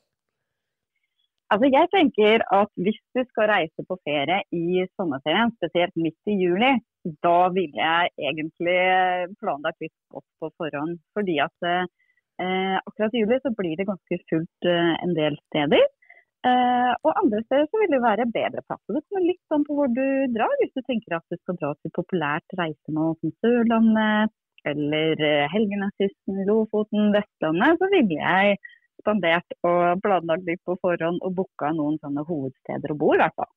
Altså 1.55 1.69
jeg 1.71 1.87
tenker 1.93 2.43
at 2.51 2.71
Hvis 2.75 2.99
du 3.15 3.21
skal 3.29 3.51
reise 3.53 3.85
på 3.87 3.99
ferie 4.03 4.41
i 4.51 4.83
sommerferien, 4.99 5.53
spesielt 5.61 5.95
midt 5.95 6.33
i 6.33 6.35
juli, 6.41 6.73
da 7.23 7.53
ville 7.55 7.79
jeg 7.79 8.11
egentlig 8.31 8.81
planlagt 9.39 9.85
litt 9.85 9.95
godt 10.11 10.27
på 10.43 10.51
forhånd. 10.59 10.99
Fordi 11.15 11.39
at 11.45 11.69
eh, 12.43 12.79
akkurat 12.83 13.15
i 13.15 13.23
juli 13.23 13.39
så 13.43 13.53
blir 13.59 13.77
det 13.79 13.89
ganske 13.89 14.19
fullt 14.31 14.69
eh, 14.71 14.95
en 15.05 15.15
del 15.19 15.39
steder. 15.49 15.85
Eh, 16.47 16.93
og 17.03 17.19
andre 17.23 17.43
steder 17.47 17.67
så 17.67 17.81
vil 17.81 17.95
det 17.95 18.03
være 18.05 18.29
bedre 18.35 18.63
plass. 18.67 18.83
Det 18.87 19.03
kommer 19.09 19.25
litt 19.27 19.55
an 19.55 19.65
på 19.67 19.77
hvor 19.79 19.91
du 19.91 20.07
drar. 20.35 20.53
Hvis 20.61 20.75
du 20.77 20.83
tenker 20.87 21.19
at 21.19 21.27
du 21.33 21.39
skal 21.41 21.59
dra 21.61 21.73
til 21.81 21.95
populært 21.97 22.59
reisemål 22.61 23.17
som 23.21 23.35
Sørlandet 23.43 24.35
eller 24.67 25.23
eh, 25.27 25.47
Helgelandskysten, 25.53 26.43
Lofoten, 26.49 27.13
Vestlandet, 27.15 27.81
så 27.81 27.91
ville 27.93 28.19
jeg 28.21 28.59
spandert 29.01 29.59
og 29.67 30.03
planlagt 30.05 30.47
litt 30.49 30.63
på 30.67 30.77
forhånd 30.83 31.21
og 31.27 31.35
booka 31.39 31.71
noen 31.75 31.99
sånne 32.03 32.25
hovedsteder 32.27 32.95
å 32.95 32.99
bo 32.99 33.15
i 33.15 33.21
hvert 33.21 33.37
fall. 33.39 33.53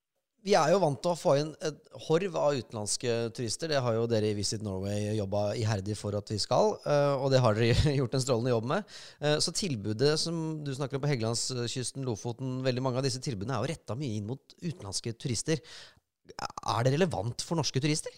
Vi 0.48 0.54
er 0.56 0.70
jo 0.72 0.80
vant 0.80 1.00
til 1.04 1.12
å 1.12 1.20
få 1.20 1.34
inn 1.42 1.50
et 1.68 1.80
horv 2.06 2.36
av 2.40 2.56
utenlandske 2.56 3.16
turister. 3.36 3.72
Det 3.74 3.82
har 3.84 3.96
jo 3.98 4.06
dere 4.08 4.30
i 4.32 4.36
Visit 4.38 4.62
Norway 4.64 5.10
jobba 5.18 5.50
iherdig 5.60 5.98
for 6.00 6.16
at 6.16 6.32
vi 6.32 6.38
skal, 6.40 6.78
eh, 6.88 7.16
og 7.20 7.28
det 7.34 7.42
har 7.44 7.58
dere 7.58 7.94
gjort 8.00 8.16
en 8.16 8.24
strålende 8.24 8.54
jobb 8.54 8.70
med. 8.72 8.94
Eh, 9.20 9.36
så 9.44 9.52
tilbudet 9.56 10.14
som 10.22 10.62
du 10.64 10.72
snakker 10.76 10.96
om 10.96 11.04
på 11.04 11.12
Helgelandskysten, 11.12 12.06
Lofoten, 12.08 12.62
veldig 12.64 12.86
mange 12.86 13.02
av 13.02 13.08
disse 13.08 13.20
tilbudene 13.26 13.58
er 13.58 13.66
jo 13.66 13.72
retta 13.74 13.98
mye 14.00 14.16
inn 14.16 14.30
mot 14.30 14.56
utenlandske 14.64 15.14
turister. 15.20 15.60
Er 16.32 16.88
det 16.88 16.96
relevant 16.96 17.44
for 17.44 17.60
norske 17.60 17.84
turister? 17.84 18.16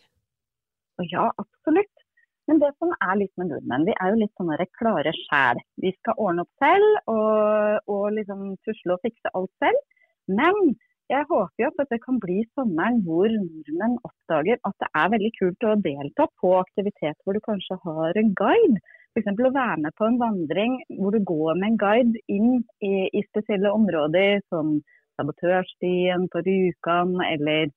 Ja, 1.09 1.25
absolutt. 1.41 2.05
Men 2.49 2.61
det 2.61 2.69
som 2.77 2.93
er 3.01 3.17
litt 3.17 3.33
med 3.39 3.49
nordmenn, 3.49 3.87
vi 3.87 3.97
er 3.97 4.13
jo 4.13 4.21
litt 4.21 4.33
sånne 4.37 4.69
klare 4.77 5.13
sjæl. 5.15 5.61
Vi 5.81 5.93
skal 5.95 6.21
ordne 6.21 6.45
opp 6.45 6.61
selv 6.61 7.11
og, 7.15 7.89
og 7.89 8.07
liksom 8.13 8.47
tusle 8.65 8.97
og 8.97 9.03
fikse 9.05 9.33
alt 9.37 9.53
selv. 9.63 9.99
Men 10.29 10.75
jeg 11.11 11.27
håper 11.27 11.63
jo 11.63 11.69
at 11.71 11.91
det 11.91 11.99
kan 12.05 12.19
bli 12.23 12.37
sommeren 12.55 13.01
hvor 13.05 13.27
nordmenn 13.33 13.97
oppdager 14.07 14.59
at 14.67 14.75
det 14.83 14.89
er 15.01 15.11
veldig 15.13 15.31
kult 15.37 15.67
å 15.67 15.75
delta 15.87 16.27
på 16.41 16.51
aktivitet 16.59 17.17
hvor 17.23 17.35
du 17.35 17.41
kanskje 17.47 17.77
har 17.85 18.19
en 18.21 18.31
guide. 18.41 18.79
F.eks. 19.11 19.27
å 19.27 19.51
være 19.51 19.81
med 19.83 19.95
på 19.99 20.07
en 20.07 20.19
vandring 20.21 20.77
hvor 20.99 21.11
du 21.15 21.19
går 21.27 21.59
med 21.59 21.73
en 21.73 21.81
guide 21.81 22.21
inn 22.31 22.53
i, 22.79 22.93
i 23.11 23.23
spesielle 23.27 23.73
områder 23.75 24.39
som 24.53 24.77
Sabotørstien 25.19 26.29
på 26.31 26.43
Rjukan 26.45 27.17
eller, 27.25 27.73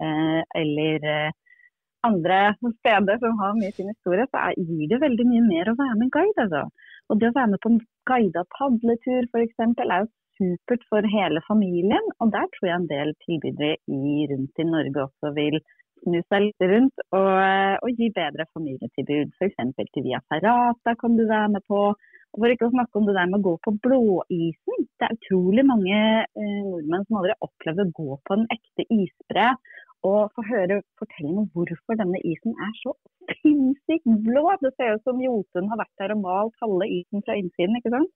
eh, 0.00 0.40
eller 0.62 1.08
eh, 1.12 1.36
andre 2.08 2.40
steder 2.62 3.20
som 3.20 3.36
har 3.42 3.58
mye 3.58 3.74
sin 3.76 3.92
historie, 3.92 4.24
så 4.32 4.48
gir 4.56 4.88
det 4.88 5.02
veldig 5.04 5.26
mye 5.28 5.44
mer 5.50 5.68
å 5.68 5.76
være 5.82 5.98
med 5.98 6.08
en 6.08 6.14
guide. 6.16 6.46
Altså. 6.46 6.64
Og 7.08 7.20
det 7.20 7.28
å 7.28 7.36
være 7.36 7.52
med 7.52 7.62
på 7.64 7.74
en 7.74 7.82
guida 8.08 8.46
padletur 8.56 9.28
f.eks. 9.28 9.60
er 9.60 10.00
jo 10.00 10.08
supert 10.38 10.86
for 10.88 11.04
hele 11.12 11.42
familien. 11.48 12.12
Og 12.22 12.32
der 12.34 12.46
tror 12.54 12.70
jeg 12.70 12.78
en 12.78 12.90
del 12.90 13.12
tilbydere 13.26 13.76
i, 13.90 14.26
rundt 14.30 14.62
i 14.62 14.68
Norge 14.68 15.04
også 15.08 15.34
vil 15.36 15.58
snu 16.04 16.20
seg 16.30 16.44
litt 16.44 16.64
rundt 16.72 17.02
og, 17.10 17.32
og 17.82 17.98
gi 17.98 18.10
bedre 18.14 18.46
familietilbud. 18.54 19.34
F.eks. 19.38 19.58
til 19.94 20.06
Via 20.06 20.22
Ferrata 20.30 20.94
kan 21.00 21.18
du 21.18 21.26
være 21.26 21.50
med 21.56 21.66
på. 21.68 21.90
Og 22.28 22.42
For 22.42 22.52
ikke 22.52 22.68
å 22.68 22.74
snakke 22.74 23.00
om 23.00 23.06
det 23.08 23.16
der 23.16 23.28
med 23.30 23.40
å 23.40 23.46
gå 23.48 23.54
på 23.64 23.74
blåisen. 23.84 24.86
Det 25.00 25.06
er 25.06 25.16
utrolig 25.16 25.64
mange 25.66 25.98
eh, 25.98 26.58
nordmenn 26.66 27.06
som 27.06 27.20
aldri 27.20 27.34
har 27.34 27.46
opplevd 27.46 27.84
å 27.86 27.92
gå 27.96 28.18
på 28.28 28.36
en 28.36 28.48
ekte 28.52 28.84
isbre 28.92 29.52
og 30.06 30.34
få 30.36 30.44
høre 30.46 30.82
fortellingen 31.00 31.40
om 31.42 31.48
hvorfor 31.56 31.98
denne 31.98 32.20
isen 32.22 32.54
er 32.62 32.74
så 32.82 32.92
sinnssykt 33.40 34.06
blå. 34.26 34.44
Det 34.62 34.70
ser 34.76 34.94
ut 34.94 35.08
som 35.08 35.22
Jotun 35.22 35.70
har 35.72 35.80
vært 35.80 36.02
der 36.02 36.14
og 36.14 36.22
malt 36.22 36.62
halve 36.62 36.86
isen 37.00 37.24
fra 37.26 37.36
innsiden, 37.40 37.80
ikke 37.80 37.94
sant? 37.96 38.12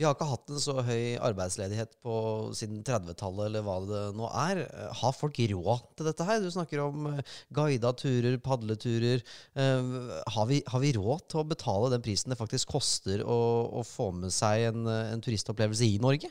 Vi 0.00 0.06
har 0.06 0.14
ikke 0.16 0.30
hatt 0.30 0.48
en 0.48 0.60
så 0.64 0.80
høy 0.80 1.18
arbeidsledighet 1.20 1.90
på 2.00 2.14
siden 2.56 2.78
30-tallet, 2.88 3.50
eller 3.50 3.64
hva 3.66 3.74
det 3.84 4.04
nå 4.16 4.30
er. 4.32 4.62
Har 4.96 5.12
folk 5.12 5.36
råd 5.50 5.82
til 5.98 6.06
dette 6.08 6.24
her? 6.24 6.38
Du 6.40 6.48
snakker 6.54 6.80
om 6.86 7.10
eh, 7.10 7.34
guida 7.52 7.90
turer, 8.00 8.38
padleturer. 8.40 9.20
Eh, 9.60 9.90
har 10.36 10.46
vi, 10.48 10.62
har 10.72 10.80
vi 10.80 10.94
råd 10.96 11.26
til 11.28 11.42
å 11.42 11.44
betale 11.50 11.90
den 11.92 12.04
prisen 12.06 12.32
det 12.32 12.38
faktisk 12.40 12.72
koster 12.72 13.20
å, 13.20 13.36
å 13.76 13.84
få 13.84 14.06
med 14.22 14.32
seg 14.32 14.70
en, 14.70 14.88
en 14.88 15.20
turistopplevelse 15.20 15.84
i 15.84 15.98
Norge? 16.00 16.30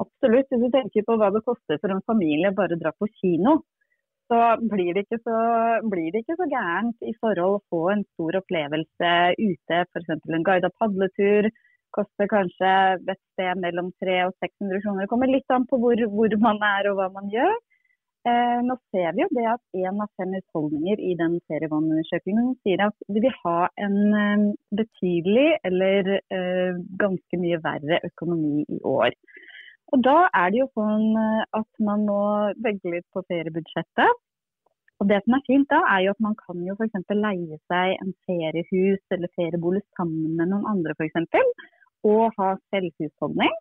Absolutt. 0.00 0.48
Hvis 0.48 0.64
du 0.64 0.72
tenker 0.72 1.04
på 1.04 1.18
hva 1.20 1.28
det 1.34 1.42
koster 1.44 1.76
for 1.82 1.92
en 1.92 2.00
familie 2.08 2.54
bare 2.56 2.78
å 2.78 2.80
dra 2.80 2.94
på 2.96 3.10
kino, 3.18 3.58
så 4.32 4.38
blir 4.64 4.94
det 4.96 5.02
ikke 5.04 5.18
så, 5.26 5.36
det 5.92 6.22
ikke 6.22 6.38
så 6.40 6.48
gærent 6.48 7.04
i 7.04 7.12
forhold 7.20 7.58
å 7.58 7.62
få 7.68 7.82
en 7.92 8.06
stor 8.14 8.40
opplevelse 8.40 9.12
ute. 9.36 9.82
F.eks. 9.92 10.16
en 10.16 10.48
guida 10.48 10.72
padletur 10.80 11.50
koster 11.96 12.30
kanskje 12.30 12.70
et 12.96 13.20
sted 13.32 13.60
mellom 13.64 13.90
300 14.02 14.30
og 14.30 14.34
600 14.44 14.82
kroner. 14.84 15.04
Det 15.04 15.12
kommer 15.12 15.30
litt 15.30 15.54
an 15.54 15.68
på 15.68 15.78
hvor, 15.82 16.02
hvor 16.14 16.36
man 16.46 16.62
er 16.72 16.90
og 16.90 16.98
hva 17.00 17.10
man 17.14 17.30
gjør. 17.32 17.54
Eh, 18.22 18.58
nå 18.62 18.76
ser 18.94 19.16
vi 19.16 19.24
jo 19.24 19.30
det 19.34 19.46
at 19.50 19.78
én 19.82 20.02
av 20.02 20.10
fem 20.20 20.34
husholdninger 20.36 21.00
i 21.10 21.14
den 21.18 21.40
serievannundersøkelsen 21.50 22.52
sier 22.62 22.84
at 22.84 22.94
de 23.10 23.22
vil 23.24 23.34
ha 23.40 23.56
en 23.82 23.96
eh, 24.18 24.44
betydelig 24.78 25.48
eller 25.66 26.12
eh, 26.20 26.78
ganske 27.00 27.40
mye 27.42 27.58
verre 27.64 27.98
økonomi 28.12 28.62
i 28.62 28.78
år. 28.86 29.16
Og 29.92 30.04
da 30.06 30.14
er 30.38 30.52
det 30.52 30.62
jo 30.62 30.68
sånn 30.78 31.18
eh, 31.18 31.42
at 31.58 31.82
man 31.88 32.06
må 32.06 32.20
velge 32.62 32.94
litt 32.94 33.08
på 33.10 33.24
feriebudsjettet. 33.26 34.22
Og 35.02 35.08
det 35.10 35.18
som 35.24 35.34
er 35.34 35.42
fint 35.48 35.66
da, 35.72 35.82
er 35.90 36.04
jo 36.06 36.14
at 36.14 36.22
man 36.22 36.38
kan 36.38 36.62
jo 36.62 36.78
f.eks. 36.78 37.14
leie 37.18 37.58
seg 37.66 37.96
en 37.98 38.14
feriehus 38.28 39.16
eller 39.16 39.34
feriebolig 39.34 39.82
sammen 39.98 40.36
med 40.38 40.52
noen 40.52 40.68
andre 40.70 40.94
f.eks. 40.94 41.42
Og 42.08 42.32
ha 42.38 42.54
selvhusholdning. 42.72 43.54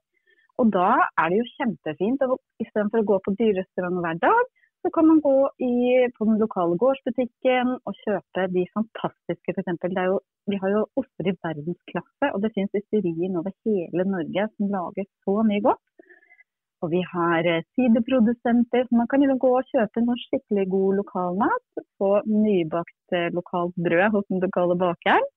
Og 0.62 0.72
da 0.74 0.90
er 1.18 1.32
det 1.32 1.40
jo 1.42 1.52
kjempefint, 1.58 2.24
istedenfor 2.62 3.02
å 3.02 3.10
gå 3.12 3.20
på 3.26 3.34
dyrerestaurant 3.40 4.02
hver 4.04 4.20
dag, 4.22 4.50
så 4.82 4.90
kan 4.96 5.06
man 5.10 5.20
gå 5.22 5.36
i, 5.62 5.74
på 6.18 6.26
den 6.26 6.40
lokale 6.42 6.78
gårdsbutikken 6.82 7.76
og 7.86 7.98
kjøpe 8.02 8.48
de 8.56 8.64
fantastiske 8.74 9.54
f.eks. 9.54 9.84
Vi 10.50 10.58
har 10.62 10.74
jo 10.74 10.88
oster 10.98 11.30
i 11.30 11.36
verdensklasse, 11.38 12.32
og 12.34 12.42
det 12.42 12.52
finnes 12.56 12.80
ysterier 12.80 13.38
over 13.38 13.54
hele 13.68 14.08
Norge 14.10 14.48
som 14.56 14.74
lager 14.74 15.08
så 15.22 15.38
mye 15.50 15.62
godt. 15.68 16.08
Og 16.82 16.90
vi 16.90 17.02
har 17.06 17.46
eh, 17.46 17.62
sideprodusenter, 17.78 18.88
så 18.88 18.98
man 18.98 19.10
kan 19.10 19.22
jo 19.22 19.38
gå 19.44 19.52
og 19.60 19.68
kjøpe 19.70 20.02
noe 20.02 20.18
skikkelig 20.24 20.66
god 20.74 20.98
lokalmat. 21.04 21.84
Få 22.02 22.10
nybakt 22.26 23.18
eh, 23.18 23.30
lokalt 23.38 23.78
brød 23.86 24.08
hos 24.16 24.26
den 24.34 24.42
lokale 24.42 24.78
bakeren. 24.82 25.28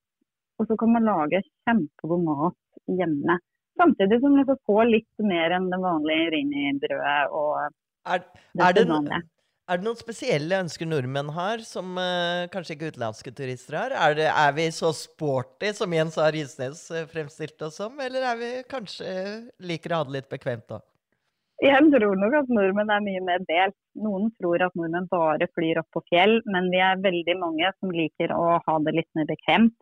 Og 0.57 0.65
så 0.65 0.77
kan 0.79 0.95
man 0.95 1.05
lage 1.05 1.43
kjempegod 1.67 2.25
mat 2.25 2.57
hjemme. 2.87 3.37
Samtidig 3.79 4.21
som 4.23 4.35
du 4.37 4.55
får 4.67 4.85
litt 4.87 5.23
mer 5.23 5.55
enn 5.57 5.71
det 5.71 5.79
vanlige 5.83 6.31
rini-brødet 6.35 7.33
og 7.35 7.55
er, 7.59 7.71
er, 8.15 8.75
det, 8.77 9.23
er 9.65 9.79
det 9.81 9.83
noen 9.83 9.99
spesielle 9.99 10.61
ønsker 10.63 10.87
nordmenn 10.87 11.33
har, 11.35 11.63
som 11.65 11.97
uh, 11.99 12.45
kanskje 12.53 12.77
ikke 12.77 12.93
utenlandske 12.93 13.33
turister 13.35 13.79
har? 13.81 13.95
Er, 13.97 14.17
det, 14.17 14.27
er, 14.31 14.55
vi 14.55 14.69
så 14.71 14.93
sporty 14.95 15.73
som 15.75 15.95
Jens 15.95 16.19
A. 16.21 16.29
Risnes 16.31 16.85
fremstilte 17.11 17.67
oss 17.67 17.81
som, 17.81 17.97
eller 17.99 18.29
er 18.31 18.39
vi 18.39 18.51
kanskje 18.71 19.09
liker 19.65 19.95
å 19.95 20.03
ha 20.03 20.07
det 20.07 20.19
litt 20.19 20.29
bekvemt 20.31 20.69
da? 20.71 20.79
Jeg 21.63 21.87
tror 21.87 22.17
nok 22.19 22.33
at 22.35 22.49
nordmenn 22.51 22.91
er 22.91 23.03
mye 23.03 23.21
mer 23.23 23.43
delt. 23.47 23.77
Noen 23.95 24.27
tror 24.35 24.63
at 24.65 24.73
nordmenn 24.75 25.07
bare 25.11 25.47
flyr 25.55 25.79
opp 25.79 25.87
på 25.95 26.01
fjell, 26.11 26.41
men 26.51 26.67
vi 26.73 26.81
er 26.83 26.99
veldig 27.03 27.35
mange 27.39 27.69
som 27.79 27.93
liker 27.95 28.33
å 28.35 28.57
ha 28.59 28.75
det 28.83 28.93
litt 28.97 29.09
mer 29.15 29.27
bekvemt. 29.29 29.75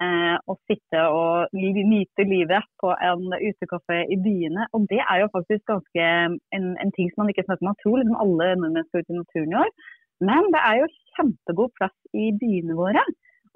Eh, 0.00 0.36
og 0.48 0.56
sitte 0.64 1.00
og 1.12 1.52
nyte 1.52 2.24
livet 2.24 2.64
på 2.80 2.92
en 3.08 3.34
utekafé 3.36 3.98
i 4.08 4.16
byene. 4.24 4.64
Og 4.72 4.86
det 4.92 5.02
er 5.04 5.20
jo 5.20 5.32
faktisk 5.34 5.66
ganske 5.68 6.06
en, 6.56 6.68
en 6.82 6.92
ting 6.96 7.10
som 7.10 7.24
man 7.24 7.32
ikke 7.32 7.44
snakker 7.44 7.66
om. 7.66 7.70
Man 7.72 7.80
tror 7.82 7.98
liksom 8.00 8.20
alle 8.24 8.46
nordmenn 8.62 8.86
skal 8.88 9.04
ut 9.04 9.12
i 9.12 9.18
naturen 9.18 9.52
i 9.52 9.58
år. 9.64 9.74
Men 10.30 10.48
det 10.54 10.62
er 10.68 10.78
jo 10.80 10.92
kjempegod 11.16 11.74
plass 11.76 11.98
i 12.16 12.30
byene 12.40 12.78
våre. 12.80 13.04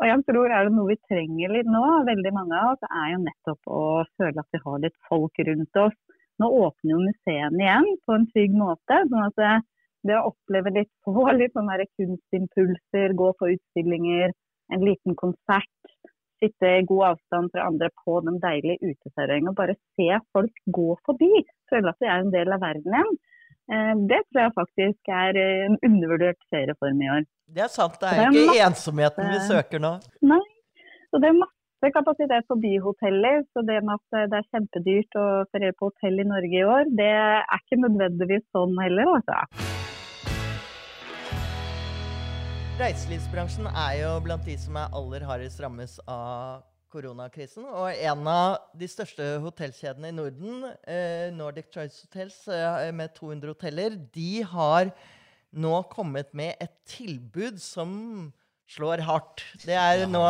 Og 0.01 0.09
jeg 0.11 0.27
tror 0.29 0.53
er 0.53 0.67
det 0.67 0.75
noe 0.77 0.91
vi 0.91 1.01
trenger 1.09 1.55
litt 1.55 1.71
nå, 1.71 1.85
veldig 2.11 2.33
mange 2.35 2.61
av 2.61 2.75
oss, 2.75 2.87
er 2.91 3.13
jo 3.15 3.25
nettopp 3.25 3.71
å 3.71 3.83
føle 4.19 4.43
at 4.43 4.57
vi 4.57 4.61
har 4.65 4.81
litt 4.83 4.97
folk 5.09 5.45
rundt 5.49 5.81
oss 5.85 5.99
nå 6.43 6.51
åpner 6.67 6.95
jo 6.95 7.03
museene 7.03 7.63
igjen 7.63 7.91
på 8.07 8.17
en 8.17 8.27
trygg 8.33 8.55
måte. 8.59 9.01
sånn 9.11 9.27
at 9.29 9.67
det 10.05 10.17
å 10.19 10.31
oppleve 10.33 10.73
litt 10.75 10.91
på 11.07 11.27
litt 11.39 11.55
sånne 11.57 11.87
kunstimpulser, 11.99 13.15
gå 13.21 13.31
på 13.39 13.53
utstillinger, 13.55 14.35
en 14.73 14.85
liten 14.85 15.17
konsert, 15.21 15.94
sitte 16.45 16.73
i 16.79 16.87
god 16.89 17.05
avstand 17.11 17.53
fra 17.55 17.67
andre 17.71 17.91
på 18.05 18.21
den 18.29 18.41
deilige 18.43 18.79
uteserveringen 18.93 19.53
og 19.53 19.59
bare 19.59 19.77
se 19.97 20.21
folk 20.37 20.65
gå 20.79 20.89
forbi. 21.09 21.33
Føle 21.73 21.95
at 21.95 22.03
de 22.03 22.11
er 22.11 22.25
en 22.25 22.35
del 22.35 22.55
av 22.55 22.63
verden 22.65 22.99
igjen. 22.99 23.19
Eh, 23.73 23.93
det 24.13 24.21
tror 24.29 24.45
jeg 24.45 24.57
faktisk 24.61 25.13
er 25.25 25.41
en 25.41 25.81
undervurdert 25.81 26.41
ferieform 26.53 27.03
i 27.03 27.11
år. 27.17 27.27
Det 27.55 27.67
er 27.67 27.73
sant. 27.73 27.99
Det 28.01 28.13
er, 28.13 28.21
det 28.21 28.25
er 28.29 28.31
ikke 28.31 28.47
masse... 28.53 28.69
ensomheten 28.71 29.33
vi 29.33 29.43
søker 29.49 29.83
nå. 29.83 29.97
Nei. 30.33 30.43
Så 31.11 31.21
det 31.23 31.31
er 31.31 31.37
masse 31.39 31.55
masse 31.85 31.93
kapasitet 31.93 32.49
på 32.49 32.57
byhoteller, 32.57 33.45
så 33.53 33.61
det 33.69 33.83
med 33.85 33.99
at 33.99 34.31
det 34.31 34.39
er 34.39 34.51
kjempedyrt 34.53 35.19
å 35.21 35.27
feriere 35.53 35.77
på 35.79 35.91
hotell 35.91 36.21
i 36.21 36.29
Norge 36.29 36.61
i 36.61 36.65
år, 36.65 36.85
det 36.97 37.13
er 37.13 37.45
ikke 37.59 37.83
nødvendigvis 37.85 38.47
sånn 38.57 38.79
heller, 38.81 39.19
altså. 39.19 39.84
Reiselivsbransjen 42.75 43.69
er 43.71 44.01
jo 44.01 44.09
blant 44.25 44.43
de 44.43 44.55
som 44.59 44.75
er 44.81 44.95
aller 44.99 45.23
hardest 45.23 45.61
rammes 45.63 45.93
av 46.11 46.65
koronakrisen. 46.91 47.69
Og 47.71 47.87
en 47.95 48.27
av 48.27 48.57
de 48.75 48.89
største 48.91 49.29
hotellkjedene 49.45 50.11
i 50.11 50.17
Norden, 50.17 50.65
eh, 50.83 51.31
Nordic 51.31 51.71
Choice 51.71 52.03
Hotels 52.03 52.41
eh, 52.51 52.91
med 52.91 53.15
200 53.15 53.55
hoteller, 53.55 53.95
de 54.19 54.43
har 54.43 54.91
nå 55.55 55.75
kommet 55.93 56.35
med 56.35 56.59
et 56.59 56.75
tilbud 56.91 57.63
som 57.63 57.95
slår 58.67 59.05
hardt. 59.07 59.47
Det 59.63 59.79
er, 59.79 60.09
nå, 60.11 60.25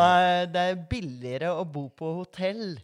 det 0.53 0.67
er 0.69 0.83
billigere 0.91 1.49
å 1.57 1.65
bo 1.65 1.87
på 1.97 2.13
hotell 2.21 2.75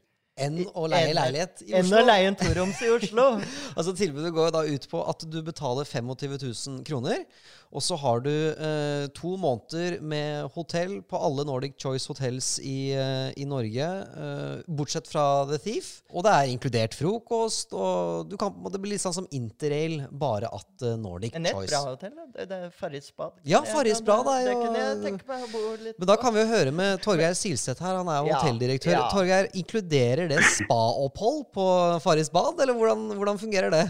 enn 0.42 0.62
å 0.74 0.88
leie 0.90 1.14
leilighet 1.16 1.64
i 1.66 1.74
Oslo. 1.76 1.80
Enn 1.82 1.96
å 1.98 2.04
leie 2.08 2.30
en 2.30 2.38
toroms 2.40 2.82
i 2.82 2.92
Oslo. 2.94 3.26
altså 3.78 3.94
Tilbudet 3.98 4.32
går 4.36 4.54
da 4.56 4.64
ut 4.68 4.88
på 4.92 5.02
at 5.14 5.26
du 5.30 5.42
betaler 5.46 5.88
25 5.88 6.38
000 6.42 6.86
kroner. 6.88 7.26
Og 7.72 7.84
så 7.84 7.96
har 7.96 8.20
du 8.26 8.32
eh, 8.32 9.06
to 9.16 9.36
måneder 9.40 10.02
med 10.04 10.52
hotell 10.56 10.98
på 11.08 11.20
alle 11.24 11.46
Nordic 11.48 11.78
Choice 11.80 12.10
Hotels 12.12 12.58
i, 12.60 12.92
eh, 12.92 13.32
i 13.40 13.46
Norge, 13.48 13.88
eh, 13.88 14.64
bortsett 14.68 15.08
fra 15.08 15.46
The 15.48 15.60
Thief. 15.62 15.92
Og 16.12 16.26
det 16.28 16.34
er 16.36 16.52
inkludert 16.52 16.98
frokost, 16.98 17.72
og 17.72 18.28
du 18.28 18.36
kan, 18.40 18.52
det 18.68 18.82
blir 18.82 18.96
litt 18.96 19.04
sånn 19.04 19.16
som 19.22 19.30
interrail, 19.32 20.02
bare 20.12 20.50
at 20.52 20.84
uh, 20.84 20.98
Nordic 21.00 21.34
Men 21.38 21.48
er 21.48 21.56
Et 21.56 21.72
bra 21.72 21.82
hotell, 21.88 22.14
da. 22.18 22.46
det 22.50 22.60
er 22.68 22.76
Farris 22.76 23.10
bad. 23.16 23.40
Ja, 23.48 23.64
Farris 23.68 24.04
bad 24.04 24.28
er 24.34 24.44
jo 24.44 24.52
Det 24.52 24.60
kunne 24.60 24.84
jeg 24.84 25.00
tenke 25.06 25.32
meg 25.32 25.48
å 25.48 25.50
bo 25.54 25.64
litt 25.80 26.00
Men 26.02 26.12
da 26.12 26.18
kan 26.20 26.36
vi 26.36 26.44
jo 26.44 26.52
høre 26.52 26.76
med 26.76 27.02
Torgeir 27.06 27.36
Silseth 27.38 27.84
her, 27.84 28.02
han 28.02 28.12
er 28.12 28.20
jo 28.20 28.32
ja, 28.34 28.42
hotelldirektør. 28.42 28.96
Ja. 28.98 29.08
Torgeir, 29.14 29.52
inkluderer 29.58 30.32
det 30.32 30.44
spaopphold 30.60 31.44
på 31.56 31.68
Farris 32.04 32.32
bad, 32.34 32.60
eller 32.60 32.76
hvordan, 32.76 33.12
hvordan 33.16 33.40
fungerer 33.40 33.72
det? 33.74 33.86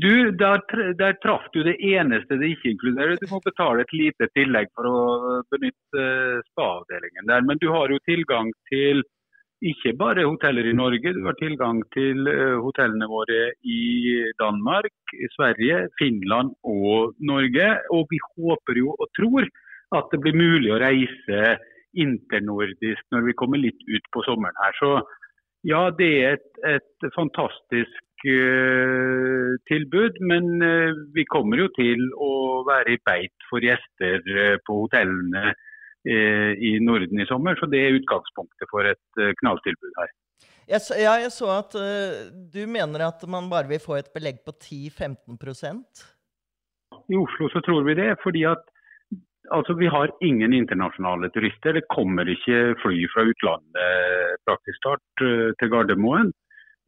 Du, 0.00 0.32
der, 0.32 0.62
der, 0.96 1.12
traff 1.20 1.44
du 1.52 1.62
det 1.62 1.76
eneste 1.84 2.38
det 2.40 2.54
ikke 2.54 2.70
inkluderer. 2.72 3.18
Du 3.20 3.26
må 3.28 3.42
betale 3.44 3.84
et 3.84 3.92
lite 3.92 4.28
tillegg 4.32 4.70
for 4.72 4.88
å 4.88 5.00
benytte 5.52 6.04
uh, 6.04 6.38
spa-avdelingen 6.48 7.28
der. 7.28 7.44
Men 7.44 7.60
du 7.60 7.68
har 7.74 7.92
jo 7.92 8.00
tilgang 8.08 8.48
til 8.72 9.04
ikke 9.62 9.92
bare 9.94 10.24
hoteller 10.26 10.66
i 10.66 10.74
Norge, 10.74 11.12
du 11.14 11.20
har 11.26 11.36
tilgang 11.38 11.84
til 11.94 12.24
uh, 12.26 12.56
hotellene 12.64 13.06
våre 13.10 13.52
i 13.62 13.82
Danmark, 14.40 14.96
Sverige, 15.36 15.84
Finland 16.00 16.56
og 16.64 17.12
Norge. 17.20 17.68
Og 17.92 18.08
vi 18.10 18.22
håper 18.32 18.80
jo 18.80 18.96
og 18.96 19.12
tror 19.18 19.46
at 19.92 20.08
det 20.14 20.22
blir 20.24 20.40
mulig 20.40 20.72
å 20.72 20.80
reise 20.80 21.58
internordisk 21.92 23.04
når 23.12 23.28
vi 23.28 23.36
kommer 23.36 23.60
litt 23.60 23.84
ut 23.92 24.08
på 24.16 24.24
sommeren 24.24 24.56
her. 24.64 24.78
Så 24.80 24.94
ja, 25.68 25.84
det 25.94 26.10
er 26.24 26.38
et, 26.38 26.48
et 26.80 27.12
fantastisk 27.14 28.00
tilbud. 29.68 30.18
Men 30.30 30.48
uh, 30.62 30.94
vi 31.14 31.24
kommer 31.30 31.64
jo 31.64 31.68
til 31.76 32.08
å 32.16 32.32
være 32.68 32.96
i 32.96 33.02
beit 33.06 33.46
for 33.50 33.64
gjester 33.64 34.22
uh, 34.32 34.56
på 34.66 34.84
hotellene 34.84 35.52
i 36.02 36.72
Norden 36.82 37.20
i 37.22 37.24
sommer. 37.28 37.54
Så 37.54 37.68
det 37.70 37.78
er 37.78 37.94
utgangspunktet 37.94 38.66
for 38.72 38.82
et 38.90 39.20
knalltilbud 39.38 39.92
her. 40.00 40.08
Jeg 40.66 40.82
så, 40.82 40.96
ja, 40.98 41.12
jeg 41.22 41.30
så 41.30 41.52
at 41.54 41.76
du 42.50 42.58
mener 42.66 43.04
at 43.06 43.22
man 43.30 43.46
bare 43.46 43.70
vil 43.70 43.78
få 43.78 44.00
et 44.00 44.10
belegg 44.10 44.40
på 44.42 44.50
10-15 44.50 45.38
I 47.06 47.20
Oslo 47.20 47.46
så 47.54 47.62
tror 47.62 47.86
vi 47.86 47.94
det. 48.00 48.16
fordi 48.24 48.42
at 48.50 48.66
Altså, 49.50 49.74
Vi 49.74 49.86
har 49.86 50.10
ingen 50.20 50.52
internasjonale 50.52 51.28
turister. 51.30 51.72
Det 51.72 51.88
kommer 51.90 52.28
ikke 52.28 52.74
fly 52.82 53.00
fra 53.12 53.24
utlandet 53.26 54.38
praktisk 54.46 54.78
talt 54.86 55.24
eh, 55.24 55.50
til 55.58 55.72
Gardermoen. 55.72 56.32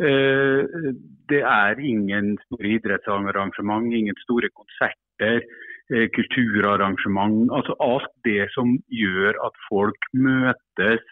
Eh, 0.02 0.90
det 1.30 1.42
er 1.46 1.78
ingen 1.78 2.34
store 2.48 2.72
idrettsarrangement, 2.78 3.92
ingen 3.94 4.16
store 4.24 4.50
konserter, 4.50 5.44
eh, 5.92 6.08
kulturarrangement. 6.16 7.50
Altså 7.54 7.76
alt 7.78 8.10
det 8.24 8.48
som 8.54 8.74
gjør 8.90 9.38
at 9.46 9.54
folk 9.68 10.08
møtes, 10.12 11.06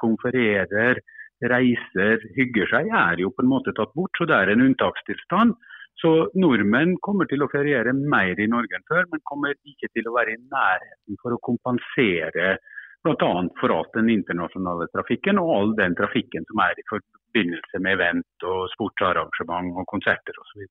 konfererer, 0.00 0.98
reiser, 1.42 2.18
hygger 2.34 2.66
seg, 2.72 2.90
er 2.90 3.20
jo 3.22 3.30
på 3.30 3.44
en 3.44 3.52
måte 3.52 3.74
tatt 3.76 3.94
bort. 3.94 4.10
Så 4.18 4.26
det 4.26 4.34
er 4.34 4.50
en 4.50 4.66
unntakstilstand. 4.66 5.54
Så 6.02 6.10
nordmenn 6.34 6.96
kommer 7.06 7.28
til 7.30 7.44
å 7.44 7.50
feriere 7.52 7.92
mer 7.94 8.34
i 8.40 8.50
Norge 8.50 8.74
enn 8.74 8.88
før, 8.90 9.06
men 9.12 9.22
kommer 9.30 9.54
ikke 9.62 9.88
til 9.94 10.08
å 10.10 10.16
være 10.16 10.34
i 10.34 10.42
nærheten 10.50 11.20
for 11.22 11.36
å 11.36 11.42
kompensere 11.46 12.56
bl.a. 13.04 13.32
for 13.60 13.74
alt 13.74 13.92
den 13.96 14.08
internasjonale 14.12 14.88
trafikken 14.94 15.40
og 15.42 15.52
all 15.56 15.76
den 15.80 15.96
trafikken 15.98 16.46
som 16.48 16.62
er 16.64 16.80
i 16.80 16.88
forbindelse 16.90 17.82
med 17.84 17.98
event 17.98 18.48
og 18.48 18.66
sportsarrangement 18.74 19.76
og 19.80 19.88
konserter 19.92 20.42
osv. 20.42 20.66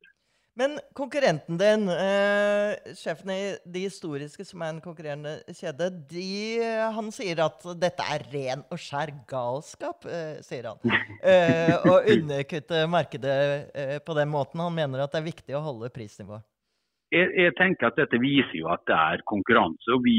Men 0.53 0.75
konkurrenten 0.93 1.57
din, 1.57 1.87
eh, 1.89 2.93
sjefen 2.93 3.31
i 3.33 3.55
De 3.65 3.79
Historiske, 3.87 4.45
som 4.45 4.61
er 4.61 4.69
en 4.69 4.81
konkurrerende 4.81 5.39
kjede, 5.49 5.87
de, 6.11 6.61
han 6.93 7.09
sier 7.15 7.41
at 7.41 7.65
dette 7.81 8.05
er 8.05 8.25
ren 8.29 8.61
og 8.69 8.77
skjær 8.77 9.15
galskap, 9.29 10.05
eh, 10.05 10.37
sier 10.45 10.69
han. 10.69 10.77
Eh, 11.23 11.71
å 11.87 12.01
underkutte 12.11 12.81
markedet 12.91 13.35
eh, 13.73 13.99
på 14.03 14.13
den 14.17 14.27
måten. 14.27 14.59
Han 14.59 14.75
mener 14.75 15.05
at 15.05 15.13
det 15.13 15.21
er 15.21 15.29
viktig 15.29 15.55
å 15.55 15.61
holde 15.63 15.87
prisnivået. 15.95 16.43
Jeg, 17.13 17.29
jeg, 17.37 17.53
tenker 17.59 17.89
at 17.89 17.99
Dette 17.99 18.19
viser 18.21 18.57
jo 18.57 18.71
at 18.73 18.81
det 18.89 18.97
er 18.97 19.25
konkurranse. 19.29 19.85
og 19.93 20.01
Vi 20.05 20.17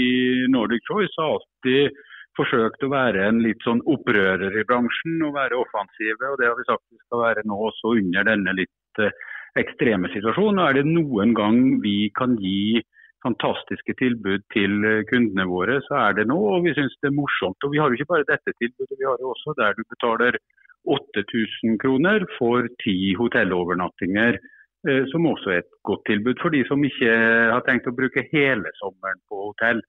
i 0.00 0.08
Nordic 0.50 0.82
Choice 0.88 1.14
har 1.20 1.36
alltid 1.36 2.02
forsøkt 2.34 2.82
å 2.82 2.90
være 2.90 3.28
en 3.28 3.38
litt 3.44 3.62
sånn 3.62 3.82
opprører 3.90 4.56
i 4.58 4.64
bransjen 4.66 5.22
og 5.22 5.36
være 5.36 5.60
offensive. 5.60 6.32
og 6.32 6.40
Det 6.40 6.48
har 6.48 6.58
vi 6.58 6.66
sagt 6.66 6.82
vi 6.90 6.98
skal 7.04 7.22
være 7.22 7.46
nå 7.46 7.60
også 7.68 7.94
under 8.00 8.26
denne 8.26 8.56
litt 8.58 9.02
eh, 9.04 9.14
ekstreme 9.62 10.10
situasjonen. 10.14 10.58
Og 10.58 10.66
er 10.66 10.80
det 10.80 10.90
noen 10.90 11.36
gang 11.38 11.60
vi 11.84 12.10
kan 12.18 12.34
gi 12.42 12.82
fantastiske 13.24 13.94
tilbud 14.00 14.44
til 14.54 14.84
eh, 14.88 15.04
kundene 15.10 15.46
våre, 15.48 15.78
så 15.86 16.00
er 16.08 16.18
det 16.18 16.26
nå. 16.30 16.40
Og 16.56 16.66
vi 16.66 16.74
syns 16.76 16.96
det 17.00 17.12
er 17.12 17.18
morsomt. 17.20 17.62
Og 17.64 17.72
vi 17.74 17.80
har 17.80 17.88
jo 17.88 17.98
ikke 17.98 18.10
bare 18.16 18.28
dette 18.32 18.56
tilbudet, 18.58 18.98
vi 18.98 19.08
har 19.08 19.22
jo 19.22 19.32
også 19.32 19.56
der 19.60 19.78
du 19.78 19.84
betaler 19.86 20.38
8000 20.84 21.78
kroner 21.80 22.26
for 22.38 22.66
ti 22.82 23.14
hotellovernattinger. 23.20 24.42
Eh, 24.84 25.04
som 25.08 25.24
også 25.30 25.52
er 25.52 25.62
et 25.62 25.76
godt 25.88 26.04
tilbud 26.10 26.40
for 26.42 26.52
de 26.52 26.60
som 26.68 26.82
ikke 26.84 27.12
har 27.54 27.62
tenkt 27.64 27.88
å 27.88 27.96
bruke 27.96 28.26
hele 28.32 28.72
sommeren 28.80 29.20
på 29.30 29.46
hotell. 29.48 29.80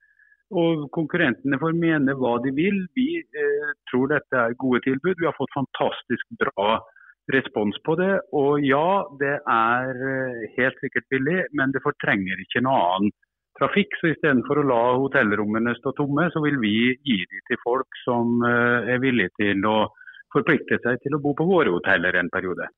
Og 0.55 0.85
Konkurrentene 0.95 1.57
får 1.59 1.75
mene 1.75 2.15
hva 2.19 2.35
de 2.43 2.53
vil. 2.55 2.83
Vi 2.95 3.09
eh, 3.19 3.71
tror 3.89 4.11
dette 4.13 4.39
er 4.39 4.59
gode 4.61 4.83
tilbud. 4.85 5.17
Vi 5.19 5.27
har 5.27 5.35
fått 5.37 5.55
fantastisk 5.57 6.37
bra 6.39 6.77
respons 7.33 7.77
på 7.85 7.97
det. 7.99 8.13
Og 8.37 8.63
ja, 8.63 9.03
det 9.19 9.35
er 9.41 10.01
eh, 10.13 10.45
helt 10.55 10.79
sikkert 10.83 11.09
billig, 11.11 11.39
men 11.57 11.73
det 11.75 11.83
fortrenger 11.83 12.45
ikke 12.45 12.63
noe 12.63 12.79
annen 12.93 13.15
trafikk. 13.59 13.97
Så 13.99 14.13
istedenfor 14.13 14.61
å 14.61 14.67
la 14.69 14.81
hotellrommene 15.01 15.75
stå 15.79 15.95
tomme, 15.97 16.29
så 16.31 16.43
vil 16.45 16.61
vi 16.61 16.75
gi 16.93 17.19
de 17.19 17.43
til 17.49 17.61
folk 17.65 18.01
som 18.05 18.37
eh, 18.45 18.93
er 18.95 19.03
villige 19.03 19.33
til 19.41 19.65
å 19.67 19.77
forplikte 20.35 20.79
seg 20.83 21.03
til 21.03 21.17
å 21.17 21.23
bo 21.23 21.33
på 21.35 21.47
våre 21.47 21.73
hoteller 21.73 22.15
en 22.19 22.31
periode. 22.31 22.69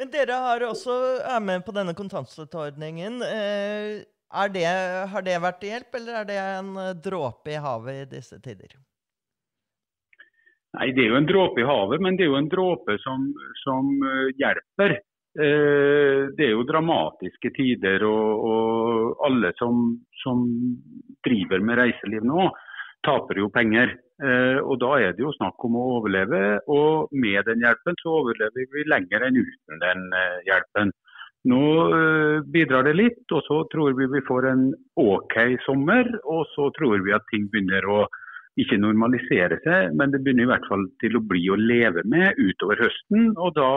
Men 0.00 0.08
dere 0.08 0.36
har 0.40 0.62
også 0.64 0.94
er 1.28 1.42
med 1.44 1.60
på 1.66 1.74
denne 1.76 1.92
kontantstøtteordningen. 1.92 3.20
Eh, 3.20 3.98
det, 4.54 4.62
har 5.12 5.26
det 5.26 5.34
vært 5.44 5.58
til 5.60 5.74
hjelp, 5.74 5.98
eller 5.98 6.22
er 6.22 6.30
det 6.30 6.38
en 6.40 6.70
dråpe 7.04 7.52
i 7.52 7.60
havet 7.60 7.98
i 8.06 8.08
disse 8.14 8.38
tider? 8.40 8.78
Nei, 10.78 10.88
Det 10.96 11.04
er 11.04 11.12
jo 11.12 11.18
en 11.18 11.28
dråpe 11.28 11.60
i 11.60 11.68
havet, 11.68 12.00
men 12.00 12.16
det 12.16 12.24
er 12.24 12.32
jo 12.32 12.40
en 12.40 12.48
dråpe 12.48 12.96
som, 13.04 13.28
som 13.60 13.92
eh, 14.06 14.32
hjelper. 14.40 14.96
Eh, 15.36 16.32
det 16.38 16.46
er 16.48 16.54
jo 16.54 16.64
dramatiske 16.64 17.52
tider, 17.58 18.06
og, 18.08 18.46
og 18.50 19.24
alle 19.28 19.52
som, 19.60 19.84
som, 20.22 20.46
driver 21.26 21.60
med 21.60 21.76
reiseliv 21.76 22.24
nå, 22.24 22.48
taper 23.04 23.42
jo 23.42 23.50
penger. 23.52 23.98
Eh, 24.20 24.58
og 24.60 24.80
Da 24.82 24.92
er 25.00 25.12
det 25.16 25.24
jo 25.24 25.34
snakk 25.36 25.64
om 25.64 25.76
å 25.80 25.86
overleve, 25.98 26.60
og 26.68 27.12
med 27.12 27.44
den 27.48 27.64
hjelpen 27.64 27.96
så 28.02 28.16
overlever 28.22 28.66
vi 28.74 28.84
lenger 28.84 29.26
enn 29.26 29.40
uten 29.40 29.84
den 29.84 30.08
hjelpen. 30.48 30.92
Nå 31.48 31.62
bidrar 32.52 32.84
det 32.84 32.98
litt, 32.98 33.22
og 33.32 33.40
så 33.46 33.62
tror 33.72 33.94
vi 33.96 34.04
vi 34.12 34.20
får 34.26 34.46
en 34.50 34.64
OK 35.00 35.36
sommer. 35.64 36.04
Og 36.28 36.44
så 36.52 36.68
tror 36.76 37.00
vi 37.00 37.14
at 37.16 37.24
ting 37.32 37.46
begynner 37.48 37.86
å 37.88 38.02
ikke 38.58 38.80
normalisere 38.80 39.60
seg, 39.64 39.94
men 39.96 40.12
det 40.12 40.22
begynner 40.24 40.48
i 40.48 40.50
hvert 40.50 40.66
fall 40.70 40.86
til 41.02 41.16
å 41.16 41.24
bli 41.32 41.44
å 41.52 41.58
leve 41.58 42.02
med 42.08 42.38
utover 42.40 42.80
høsten. 42.82 43.30
Og 43.38 43.54
da 43.56 43.70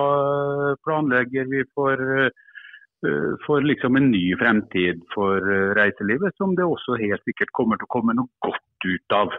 planlegger 0.85 1.47
vi 1.51 1.63
for, 1.75 1.93
eh, 1.93 3.31
for 3.45 3.61
liksom 3.61 3.97
en 3.97 4.11
ny 4.11 4.33
fremtid 4.39 5.03
for 5.13 5.37
eh, 5.37 5.73
reiselivet, 5.77 6.35
som 6.37 6.55
det 6.55 6.65
også 6.65 6.99
helt 6.99 7.23
sikkert 7.29 7.53
kommer 7.53 7.77
til 7.77 7.89
å 7.89 7.93
komme 7.95 8.17
noe 8.17 8.29
godt 8.41 8.89
ut 8.89 9.17
av. 9.21 9.29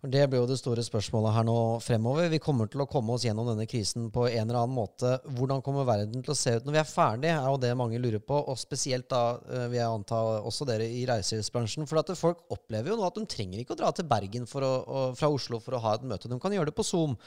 Det 0.00 0.22
blir 0.30 0.40
jo 0.40 0.48
det 0.48 0.56
store 0.56 0.82
spørsmålet 0.84 1.34
her 1.36 1.44
nå 1.44 1.56
fremover. 1.84 2.30
Vi 2.32 2.40
kommer 2.42 2.68
til 2.70 2.80
å 2.80 2.88
komme 2.88 3.12
oss 3.14 3.26
gjennom 3.26 3.48
denne 3.50 3.66
krisen 3.68 4.08
på 4.12 4.26
en 4.28 4.46
eller 4.46 4.62
annen 4.62 4.76
måte. 4.76 5.16
Hvordan 5.36 5.60
kommer 5.64 5.88
verden 5.88 6.24
til 6.24 6.32
å 6.32 6.38
se 6.38 6.54
ut 6.56 6.66
når 6.66 6.76
vi 6.76 6.80
er 6.80 6.88
ferdig, 6.88 7.30
er 7.34 7.48
jo 7.48 7.58
det 7.60 7.72
mange 7.76 8.00
lurer 8.00 8.22
på. 8.24 8.38
Og 8.50 8.58
spesielt 8.60 9.10
da 9.12 9.22
eh, 9.36 9.66
vil 9.70 9.80
jeg 9.80 9.88
anta 9.88 10.20
også 10.48 10.66
dere 10.68 10.88
i 10.88 11.02
reiselivsbransjen. 11.08 11.88
For 11.90 12.00
at 12.00 12.12
folk 12.18 12.40
opplever 12.54 12.92
jo 12.92 12.98
nå 13.00 13.08
at 13.08 13.18
de 13.18 13.26
trenger 13.30 13.60
ikke 13.60 13.76
å 13.76 13.80
dra 13.82 13.90
til 13.96 14.08
Bergen 14.10 14.46
å, 14.48 15.02
fra 15.18 15.30
Oslo 15.30 15.60
for 15.62 15.76
å 15.76 15.82
ha 15.84 15.96
et 15.98 16.06
møte. 16.08 16.30
De 16.30 16.40
kan 16.40 16.54
gjøre 16.56 16.72
det 16.72 16.76
på 16.78 16.86
Zoom. 16.86 17.18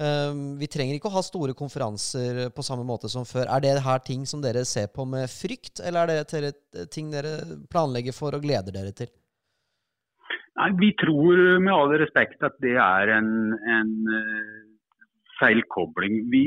Um, 0.00 0.44
vi 0.60 0.68
trenger 0.70 0.96
ikke 0.96 1.10
å 1.10 1.16
ha 1.18 1.24
store 1.24 1.54
konferanser 1.56 2.48
på 2.54 2.64
samme 2.66 2.86
måte 2.88 3.10
som 3.12 3.28
før. 3.28 3.46
Er 3.52 3.62
det 3.64 3.76
her 3.84 4.00
ting 4.06 4.24
som 4.28 4.42
dere 4.44 4.64
ser 4.68 4.88
på 4.94 5.06
med 5.08 5.28
frykt, 5.30 5.84
eller 5.84 6.10
er 6.10 6.24
det 6.48 6.88
ting 6.94 7.12
dere 7.12 7.60
planlegger 7.70 8.16
for 8.16 8.34
og 8.36 8.44
gleder 8.44 8.74
dere 8.74 8.94
til? 8.96 9.12
Nei, 10.54 10.70
Vi 10.78 10.92
tror 11.00 11.40
med 11.62 11.74
all 11.74 11.96
respekt 11.98 12.44
at 12.46 12.54
det 12.62 12.76
er 12.78 13.10
en, 13.16 13.32
en 13.78 13.94
uh, 14.06 14.64
feilkobling. 15.40 16.20
Vi 16.30 16.44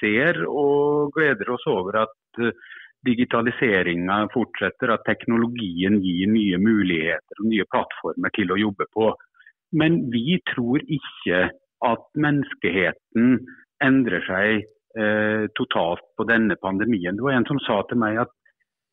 ser 0.00 0.42
og 0.48 1.12
gleder 1.16 1.52
oss 1.54 1.66
over 1.70 2.02
at 2.06 2.42
eh, 2.42 2.54
digitaliseringa 3.06 4.24
fortsetter, 4.32 4.90
at 4.92 5.06
teknologien 5.06 6.00
gir 6.02 6.30
nye 6.32 6.58
muligheter 6.58 7.42
og 7.42 7.50
nye 7.52 7.66
plattformer 7.70 8.34
til 8.34 8.50
å 8.50 8.58
jobbe 8.58 8.88
på. 8.96 9.12
Men 9.78 10.00
vi 10.10 10.40
tror 10.50 10.82
ikke 10.82 11.46
at 11.86 12.08
menneskeheten 12.18 13.38
endrer 13.84 14.26
seg 14.26 14.66
eh, 14.98 15.46
totalt 15.58 16.04
på 16.18 16.26
denne 16.28 16.56
pandemien. 16.62 17.16
Det 17.16 17.26
var 17.26 17.38
en 17.38 17.48
som 17.48 17.60
sa 17.66 17.82
til 17.86 18.00
meg 18.02 18.22
at 18.24 18.32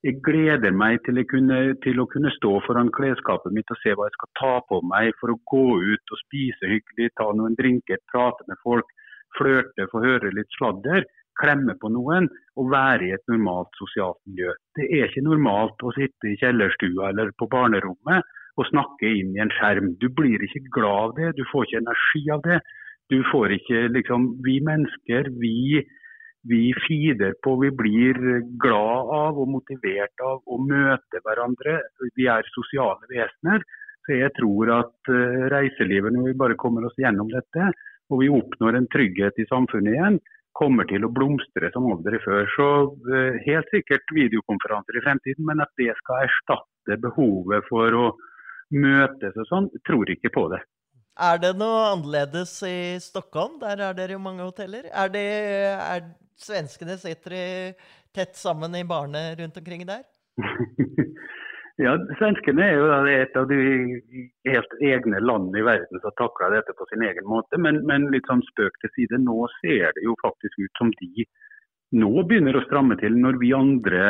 jeg 0.03 0.19
gleder 0.25 0.75
meg 0.75 0.99
til, 1.05 1.21
kunne, 1.31 1.59
til, 1.83 2.01
å 2.03 2.07
kunne 2.11 2.31
stå 2.35 2.57
foran 2.65 2.91
klesskapet 2.95 3.55
mitt 3.55 3.71
og 3.71 3.79
se 3.79 3.93
hva 3.95 4.09
jeg 4.09 4.17
skal 4.17 4.31
ta 4.39 4.53
på 4.67 4.81
meg 4.89 5.15
for 5.19 5.31
å 5.31 5.39
gå 5.47 5.65
ut 5.79 6.13
og 6.15 6.21
spise 6.25 6.71
hyggelig, 6.71 7.13
ta 7.19 7.29
noen 7.31 7.55
drinker, 7.59 8.01
prate 8.11 8.43
med 8.49 8.59
folk, 8.65 8.89
flørte, 9.37 9.87
få 9.91 10.03
høre 10.03 10.33
litt 10.35 10.51
sladder, 10.57 11.07
klemme 11.39 11.77
på 11.79 11.89
noen 11.89 12.27
og 12.59 12.69
være 12.73 13.07
i 13.07 13.13
et 13.15 13.31
normalt 13.31 13.71
sosialt 13.79 14.19
miljø. 14.27 14.51
Det 14.77 14.89
er 14.91 15.07
ikke 15.07 15.25
normalt 15.25 15.81
å 15.81 15.95
sitte 15.95 16.29
i 16.29 16.37
kjellerstua 16.41 17.09
eller 17.09 17.31
på 17.39 17.47
barnerommet 17.49 18.27
og 18.59 18.69
snakke 18.69 19.09
inn 19.09 19.33
i 19.33 19.41
en 19.41 19.53
skjerm. 19.55 19.95
Du 20.03 20.09
blir 20.13 20.43
ikke 20.45 20.67
glad 20.75 20.99
av 21.07 21.15
det, 21.17 21.31
du 21.39 21.47
får 21.49 21.65
ikke 21.65 21.81
energi 21.85 22.23
av 22.35 22.43
det. 22.45 22.59
Du 23.11 23.19
får 23.31 23.55
ikke 23.55 23.87
liksom 23.95 24.29
Vi 24.45 24.59
mennesker, 24.63 25.31
vi 25.39 25.81
vi 26.49 26.73
feeder 26.87 27.33
på, 27.43 27.55
vi 27.61 27.71
blir 27.71 28.17
glad 28.63 29.11
av 29.15 29.39
og 29.39 29.49
motivert 29.53 30.23
av 30.23 30.41
å 30.43 30.59
møte 30.59 31.21
hverandre. 31.23 31.79
Vi 32.17 32.27
er 32.27 32.49
sosiale 32.51 33.07
vesener. 33.11 33.63
Så 34.03 34.17
jeg 34.19 34.33
tror 34.35 34.71
at 34.75 35.11
uh, 35.11 35.45
reiselivet, 35.53 36.11
når 36.11 36.33
vi 36.33 36.39
bare 36.41 36.59
kommer 36.59 36.83
oss 36.89 36.97
gjennom 36.99 37.29
dette, 37.31 37.69
og 38.11 38.19
vi 38.19 38.31
oppnår 38.31 38.75
en 38.75 38.89
trygghet 38.91 39.39
i 39.39 39.47
samfunnet 39.47 39.95
igjen, 39.95 40.19
kommer 40.53 40.85
til 40.89 41.07
å 41.07 41.11
blomstre 41.13 41.71
som 41.73 41.87
aldri 41.93 42.19
før. 42.25 42.43
Så 42.57 42.67
uh, 42.91 43.39
helt 43.47 43.71
sikkert 43.71 44.11
videokonferanser 44.11 44.99
i 44.99 45.05
fremtiden, 45.07 45.47
men 45.47 45.63
at 45.63 45.71
det 45.79 45.95
skal 46.01 46.27
erstatte 46.27 46.99
behovet 47.05 47.63
for 47.71 47.95
å 47.95 48.05
møtes 48.75 49.39
og 49.39 49.47
sånn, 49.47 49.71
tror 49.87 50.11
ikke 50.11 50.33
på 50.35 50.49
det. 50.51 50.59
Er 51.13 51.37
det 51.37 51.51
noe 51.59 51.91
annerledes 51.91 52.55
i 52.65 52.97
Stockholm? 53.01 53.59
Der 53.61 53.77
er 53.85 53.93
dere 53.97 54.15
jo 54.15 54.21
mange 54.23 54.45
hoteller. 54.47 54.87
Er 54.89 55.11
det, 55.13 55.27
er, 55.77 56.07
svenskene 56.41 56.97
sitter 56.97 57.75
tett 58.13 58.33
sammen 58.37 58.73
i 58.75 58.85
barene 58.87 59.35
rundt 59.37 59.59
omkring 59.61 59.85
der? 59.85 60.01
ja, 61.85 61.93
svenskene 62.17 62.65
er 62.65 62.81
jo 62.81 62.89
et 63.13 63.37
av 63.37 63.45
de 63.51 63.61
helt 64.49 64.75
egne 64.81 65.21
landene 65.21 65.61
i 65.61 65.67
verden 65.69 66.01
som 66.01 66.17
takler 66.17 66.57
dette 66.57 66.73
på 66.81 66.89
sin 66.89 67.05
egen 67.05 67.29
måte. 67.29 67.61
Men, 67.61 67.83
men, 67.85 68.09
litt 68.13 68.25
sånn 68.29 68.41
spøk 68.49 68.81
til 68.81 68.95
side, 68.97 69.21
nå 69.21 69.45
ser 69.61 69.93
det 69.93 70.09
jo 70.09 70.17
faktisk 70.25 70.65
ut 70.65 70.81
som 70.81 70.93
de 70.97 71.29
nå 71.93 72.13
begynner 72.25 72.57
å 72.57 72.65
stramme 72.65 72.97
til. 72.97 73.21
Når 73.21 73.37
vi 73.37 73.53
andre 73.53 74.05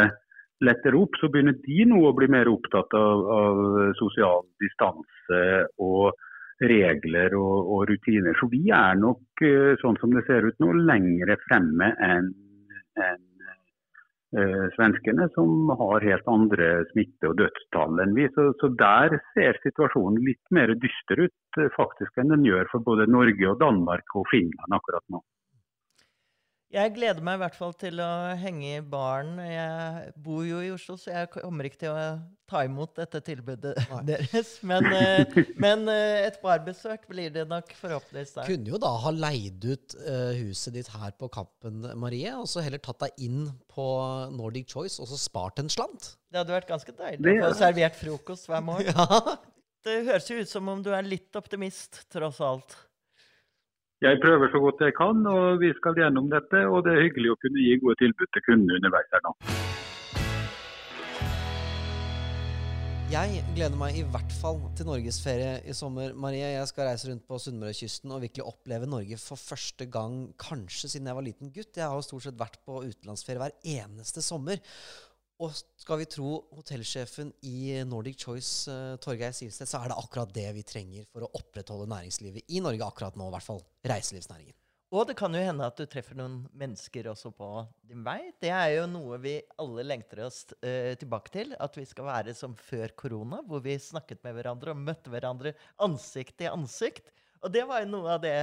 letter 0.64 0.96
opp, 0.96 1.20
så 1.20 1.28
begynner 1.28 1.60
de 1.66 1.84
nå 1.92 2.00
å 2.08 2.16
bli 2.16 2.32
mer 2.32 2.48
opptatt 2.48 2.96
av, 2.96 3.32
av 3.44 3.66
sosial 4.00 4.46
distanse 4.64 5.42
og 5.84 6.14
regler 6.62 7.36
og, 7.38 7.70
og, 7.74 7.84
rutiner. 7.90 8.38
Så 8.40 8.50
vi 8.52 8.68
er 8.74 8.98
nok, 9.00 9.24
eh, 9.42 9.74
sånn 9.82 10.00
som 10.02 10.14
det 10.16 10.26
ser 10.28 10.46
ut 10.48 10.60
nå, 10.64 10.74
lengre 10.86 11.38
fremme 11.48 11.94
enn 12.04 12.32
en, 13.02 13.22
uh, 14.38 14.68
svenskene, 14.76 15.28
som 15.34 15.72
har 15.80 16.06
helt 16.06 16.28
andre 16.30 16.70
smitte- 16.92 17.32
og 17.32 17.40
dødstall 17.42 18.04
enn 18.04 18.14
vi. 18.18 18.28
Så, 18.36 18.52
så, 18.62 18.70
der 18.78 19.18
ser 19.34 19.58
situasjonen 19.66 20.22
litt 20.26 20.44
mer 20.54 20.76
dyster 20.78 21.26
ut 21.26 21.62
eh, 21.62 21.72
faktisk 21.78 22.18
enn 22.22 22.34
den 22.36 22.46
gjør 22.46 22.70
for 22.72 22.86
både 22.86 23.10
Norge 23.10 23.50
og 23.50 23.60
Danmark 23.62 24.18
og 24.18 24.30
Finland 24.30 24.78
akkurat 24.78 25.06
nå. 25.10 25.24
Jeg 26.74 26.96
gleder 26.96 27.22
meg 27.22 27.38
i 27.38 27.42
hvert 27.44 27.58
fall 27.58 27.74
til 27.78 28.00
å 28.02 28.12
henge 28.42 28.70
i 28.80 28.82
baren. 28.82 29.36
Jeg 29.46 30.14
bor 30.26 30.42
jo 30.42 30.58
i 30.64 30.72
Oslo, 30.74 30.96
så 30.98 31.12
jeg 31.12 31.30
kommer 31.36 31.68
ikke 31.70 31.84
til 31.84 31.92
å 31.94 32.06
ta 32.50 32.64
imot 32.66 32.96
dette 32.98 33.22
tilbudet 33.28 33.76
Nei. 33.92 34.00
deres. 34.08 34.56
Men, 34.66 34.88
eh, 34.90 35.36
men, 35.62 35.86
eh, 35.92 36.24
et 36.26 36.40
barbesøk 36.42 37.06
blir 37.12 37.30
det 37.36 37.46
nok 37.52 37.70
forhåpentligvis 37.78 38.34
der. 38.40 38.50
Kunne 38.50 38.74
jo 38.74 38.80
da 38.82 38.90
ha 39.04 39.14
leid 39.14 39.68
ut 39.70 39.96
uh, 40.02 40.34
huset 40.40 40.74
ditt 40.80 40.90
her 40.96 41.14
på 41.20 41.30
Kampen, 41.34 41.86
Marie, 42.02 42.34
og 42.34 42.50
så 42.50 42.64
heller 42.66 42.82
tatt 42.82 43.06
deg 43.06 43.22
inn 43.28 43.46
på 43.70 43.86
Nordic 44.34 44.74
Choice 44.74 44.98
og 44.98 45.12
så 45.12 45.20
spart 45.22 45.62
en 45.62 45.70
slant. 45.70 46.16
Det 46.34 46.42
hadde 46.42 46.58
vært 46.58 46.74
ganske 46.74 46.98
deilig 46.98 47.38
å 47.38 47.52
få 47.52 47.60
servert 47.62 48.02
frokost 48.02 48.50
hver 48.50 48.66
morgen. 48.66 48.90
Ja. 49.04 49.38
Det 49.84 49.98
høres 50.08 50.30
jo 50.32 50.38
ut 50.40 50.48
som 50.48 50.68
om 50.72 50.80
du 50.80 50.94
er 50.96 51.04
litt 51.04 51.36
optimist, 51.36 52.06
tross 52.14 52.38
alt. 52.40 52.76
Jeg 54.04 54.18
prøver 54.24 54.50
så 54.52 54.60
godt 54.60 54.82
jeg 54.84 54.94
kan, 54.98 55.20
og 55.32 55.62
vi 55.62 55.70
skal 55.78 55.96
gjennom 55.96 56.26
dette. 56.32 56.60
Og 56.68 56.82
det 56.84 56.92
er 56.92 57.06
hyggelig 57.06 57.30
å 57.32 57.38
kunne 57.40 57.62
gi 57.64 57.78
gode 57.80 57.96
tilbud 58.02 58.28
til 58.36 58.44
kundene 58.50 58.76
underveis 58.76 59.14
her 59.16 59.24
nå. 59.24 59.32
Jeg 63.14 63.44
gleder 63.54 63.80
meg 63.80 63.96
i 64.02 64.04
hvert 64.12 64.36
fall 64.42 64.60
til 64.76 64.90
norgesferie 64.90 65.54
i 65.70 65.76
sommer. 65.78 66.12
Marie, 66.20 66.50
jeg 66.52 66.68
skal 66.74 66.90
reise 66.90 67.08
rundt 67.08 67.24
på 67.30 67.40
Sunnmørekysten 67.46 68.12
og 68.12 68.26
virkelig 68.26 68.48
oppleve 68.50 68.90
Norge 68.92 69.22
for 69.22 69.40
første 69.40 69.88
gang 69.96 70.18
kanskje 70.42 70.92
siden 70.92 71.08
jeg 71.08 71.20
var 71.22 71.28
liten 71.30 71.56
gutt. 71.56 71.72
Jeg 71.78 71.88
har 71.88 71.96
jo 71.96 72.04
stort 72.04 72.28
sett 72.28 72.42
vært 72.44 72.60
på 72.68 72.84
utenlandsferie 72.84 73.40
hver 73.40 73.56
eneste 73.78 74.26
sommer. 74.26 74.60
Og 75.44 75.52
skal 75.52 76.00
vi 76.00 76.08
tro 76.08 76.30
hotellsjefen 76.56 77.34
i 77.50 77.76
Nordic 77.88 78.22
Choice, 78.24 78.72
uh, 78.72 78.96
Torgeir 79.04 79.34
Silseth, 79.36 79.68
så 79.74 79.82
er 79.82 79.92
det 79.92 80.00
akkurat 80.00 80.32
det 80.36 80.46
vi 80.56 80.64
trenger 80.68 81.08
for 81.12 81.26
å 81.26 81.32
opprettholde 81.40 81.90
næringslivet 81.92 82.54
i 82.54 82.62
Norge 82.64 82.86
akkurat 82.86 83.18
nå, 83.20 83.28
i 83.28 83.34
hvert 83.36 83.48
fall 83.50 83.64
reiselivsnæringen. 83.92 84.56
Og 84.94 85.08
det 85.10 85.16
kan 85.18 85.34
jo 85.34 85.42
hende 85.42 85.66
at 85.66 85.80
du 85.80 85.88
treffer 85.90 86.14
noen 86.16 86.44
mennesker 86.54 87.08
også 87.10 87.32
på 87.34 87.48
din 87.90 88.04
vei. 88.06 88.30
Det 88.40 88.52
er 88.54 88.76
jo 88.76 88.84
noe 88.92 89.18
vi 89.24 89.40
alle 89.60 89.88
lengter 89.90 90.22
oss 90.28 90.44
uh, 90.54 90.94
tilbake 91.02 91.34
til. 91.34 91.56
At 91.58 91.80
vi 91.80 91.88
skal 91.90 92.08
være 92.12 92.36
som 92.38 92.54
før 92.56 92.94
korona, 92.96 93.42
hvor 93.48 93.64
vi 93.66 93.74
snakket 93.82 94.22
med 94.24 94.38
hverandre 94.38 94.76
og 94.76 94.84
møtte 94.86 95.12
hverandre 95.12 95.56
ansikt 95.82 96.38
til 96.40 96.54
ansikt. 96.54 97.10
Og 97.42 97.52
det 97.52 97.66
var 97.68 97.82
jo 97.82 97.90
noe 97.96 98.20
av 98.20 98.22
det 98.24 98.38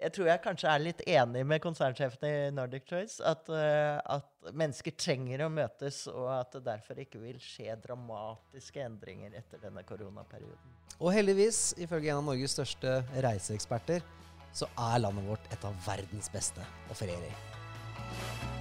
jeg 0.00 0.14
tror 0.16 0.30
jeg 0.30 0.40
kanskje 0.44 0.68
er 0.72 0.82
litt 0.82 1.00
enig 1.12 1.42
med 1.44 1.60
konsernsjefen 1.62 2.26
i 2.26 2.36
Nordic 2.56 2.86
Choice. 2.88 3.20
At, 3.22 3.48
uh, 3.52 4.00
mennesker 4.52 4.94
trenger 4.96 5.44
å 5.44 5.50
møtes, 5.52 6.04
og 6.10 6.28
at 6.32 6.54
det 6.56 6.64
derfor 6.68 7.02
ikke 7.02 7.20
vil 7.22 7.40
skje 7.42 7.76
dramatiske 7.82 8.82
endringer 8.84 9.36
etter 9.38 9.62
denne 9.62 9.84
koronaperioden. 9.88 10.78
Og 11.00 11.12
heldigvis, 11.16 11.74
ifølge 11.80 12.12
en 12.12 12.22
av 12.22 12.26
Norges 12.30 12.56
største 12.56 13.00
reiseeksperter, 13.16 14.04
så 14.52 14.68
er 14.90 15.04
landet 15.04 15.28
vårt 15.28 15.52
et 15.54 15.64
av 15.64 15.76
verdens 15.86 16.32
beste 16.32 16.64
å 16.90 16.98
feriere 16.98 17.30
i. 17.30 18.59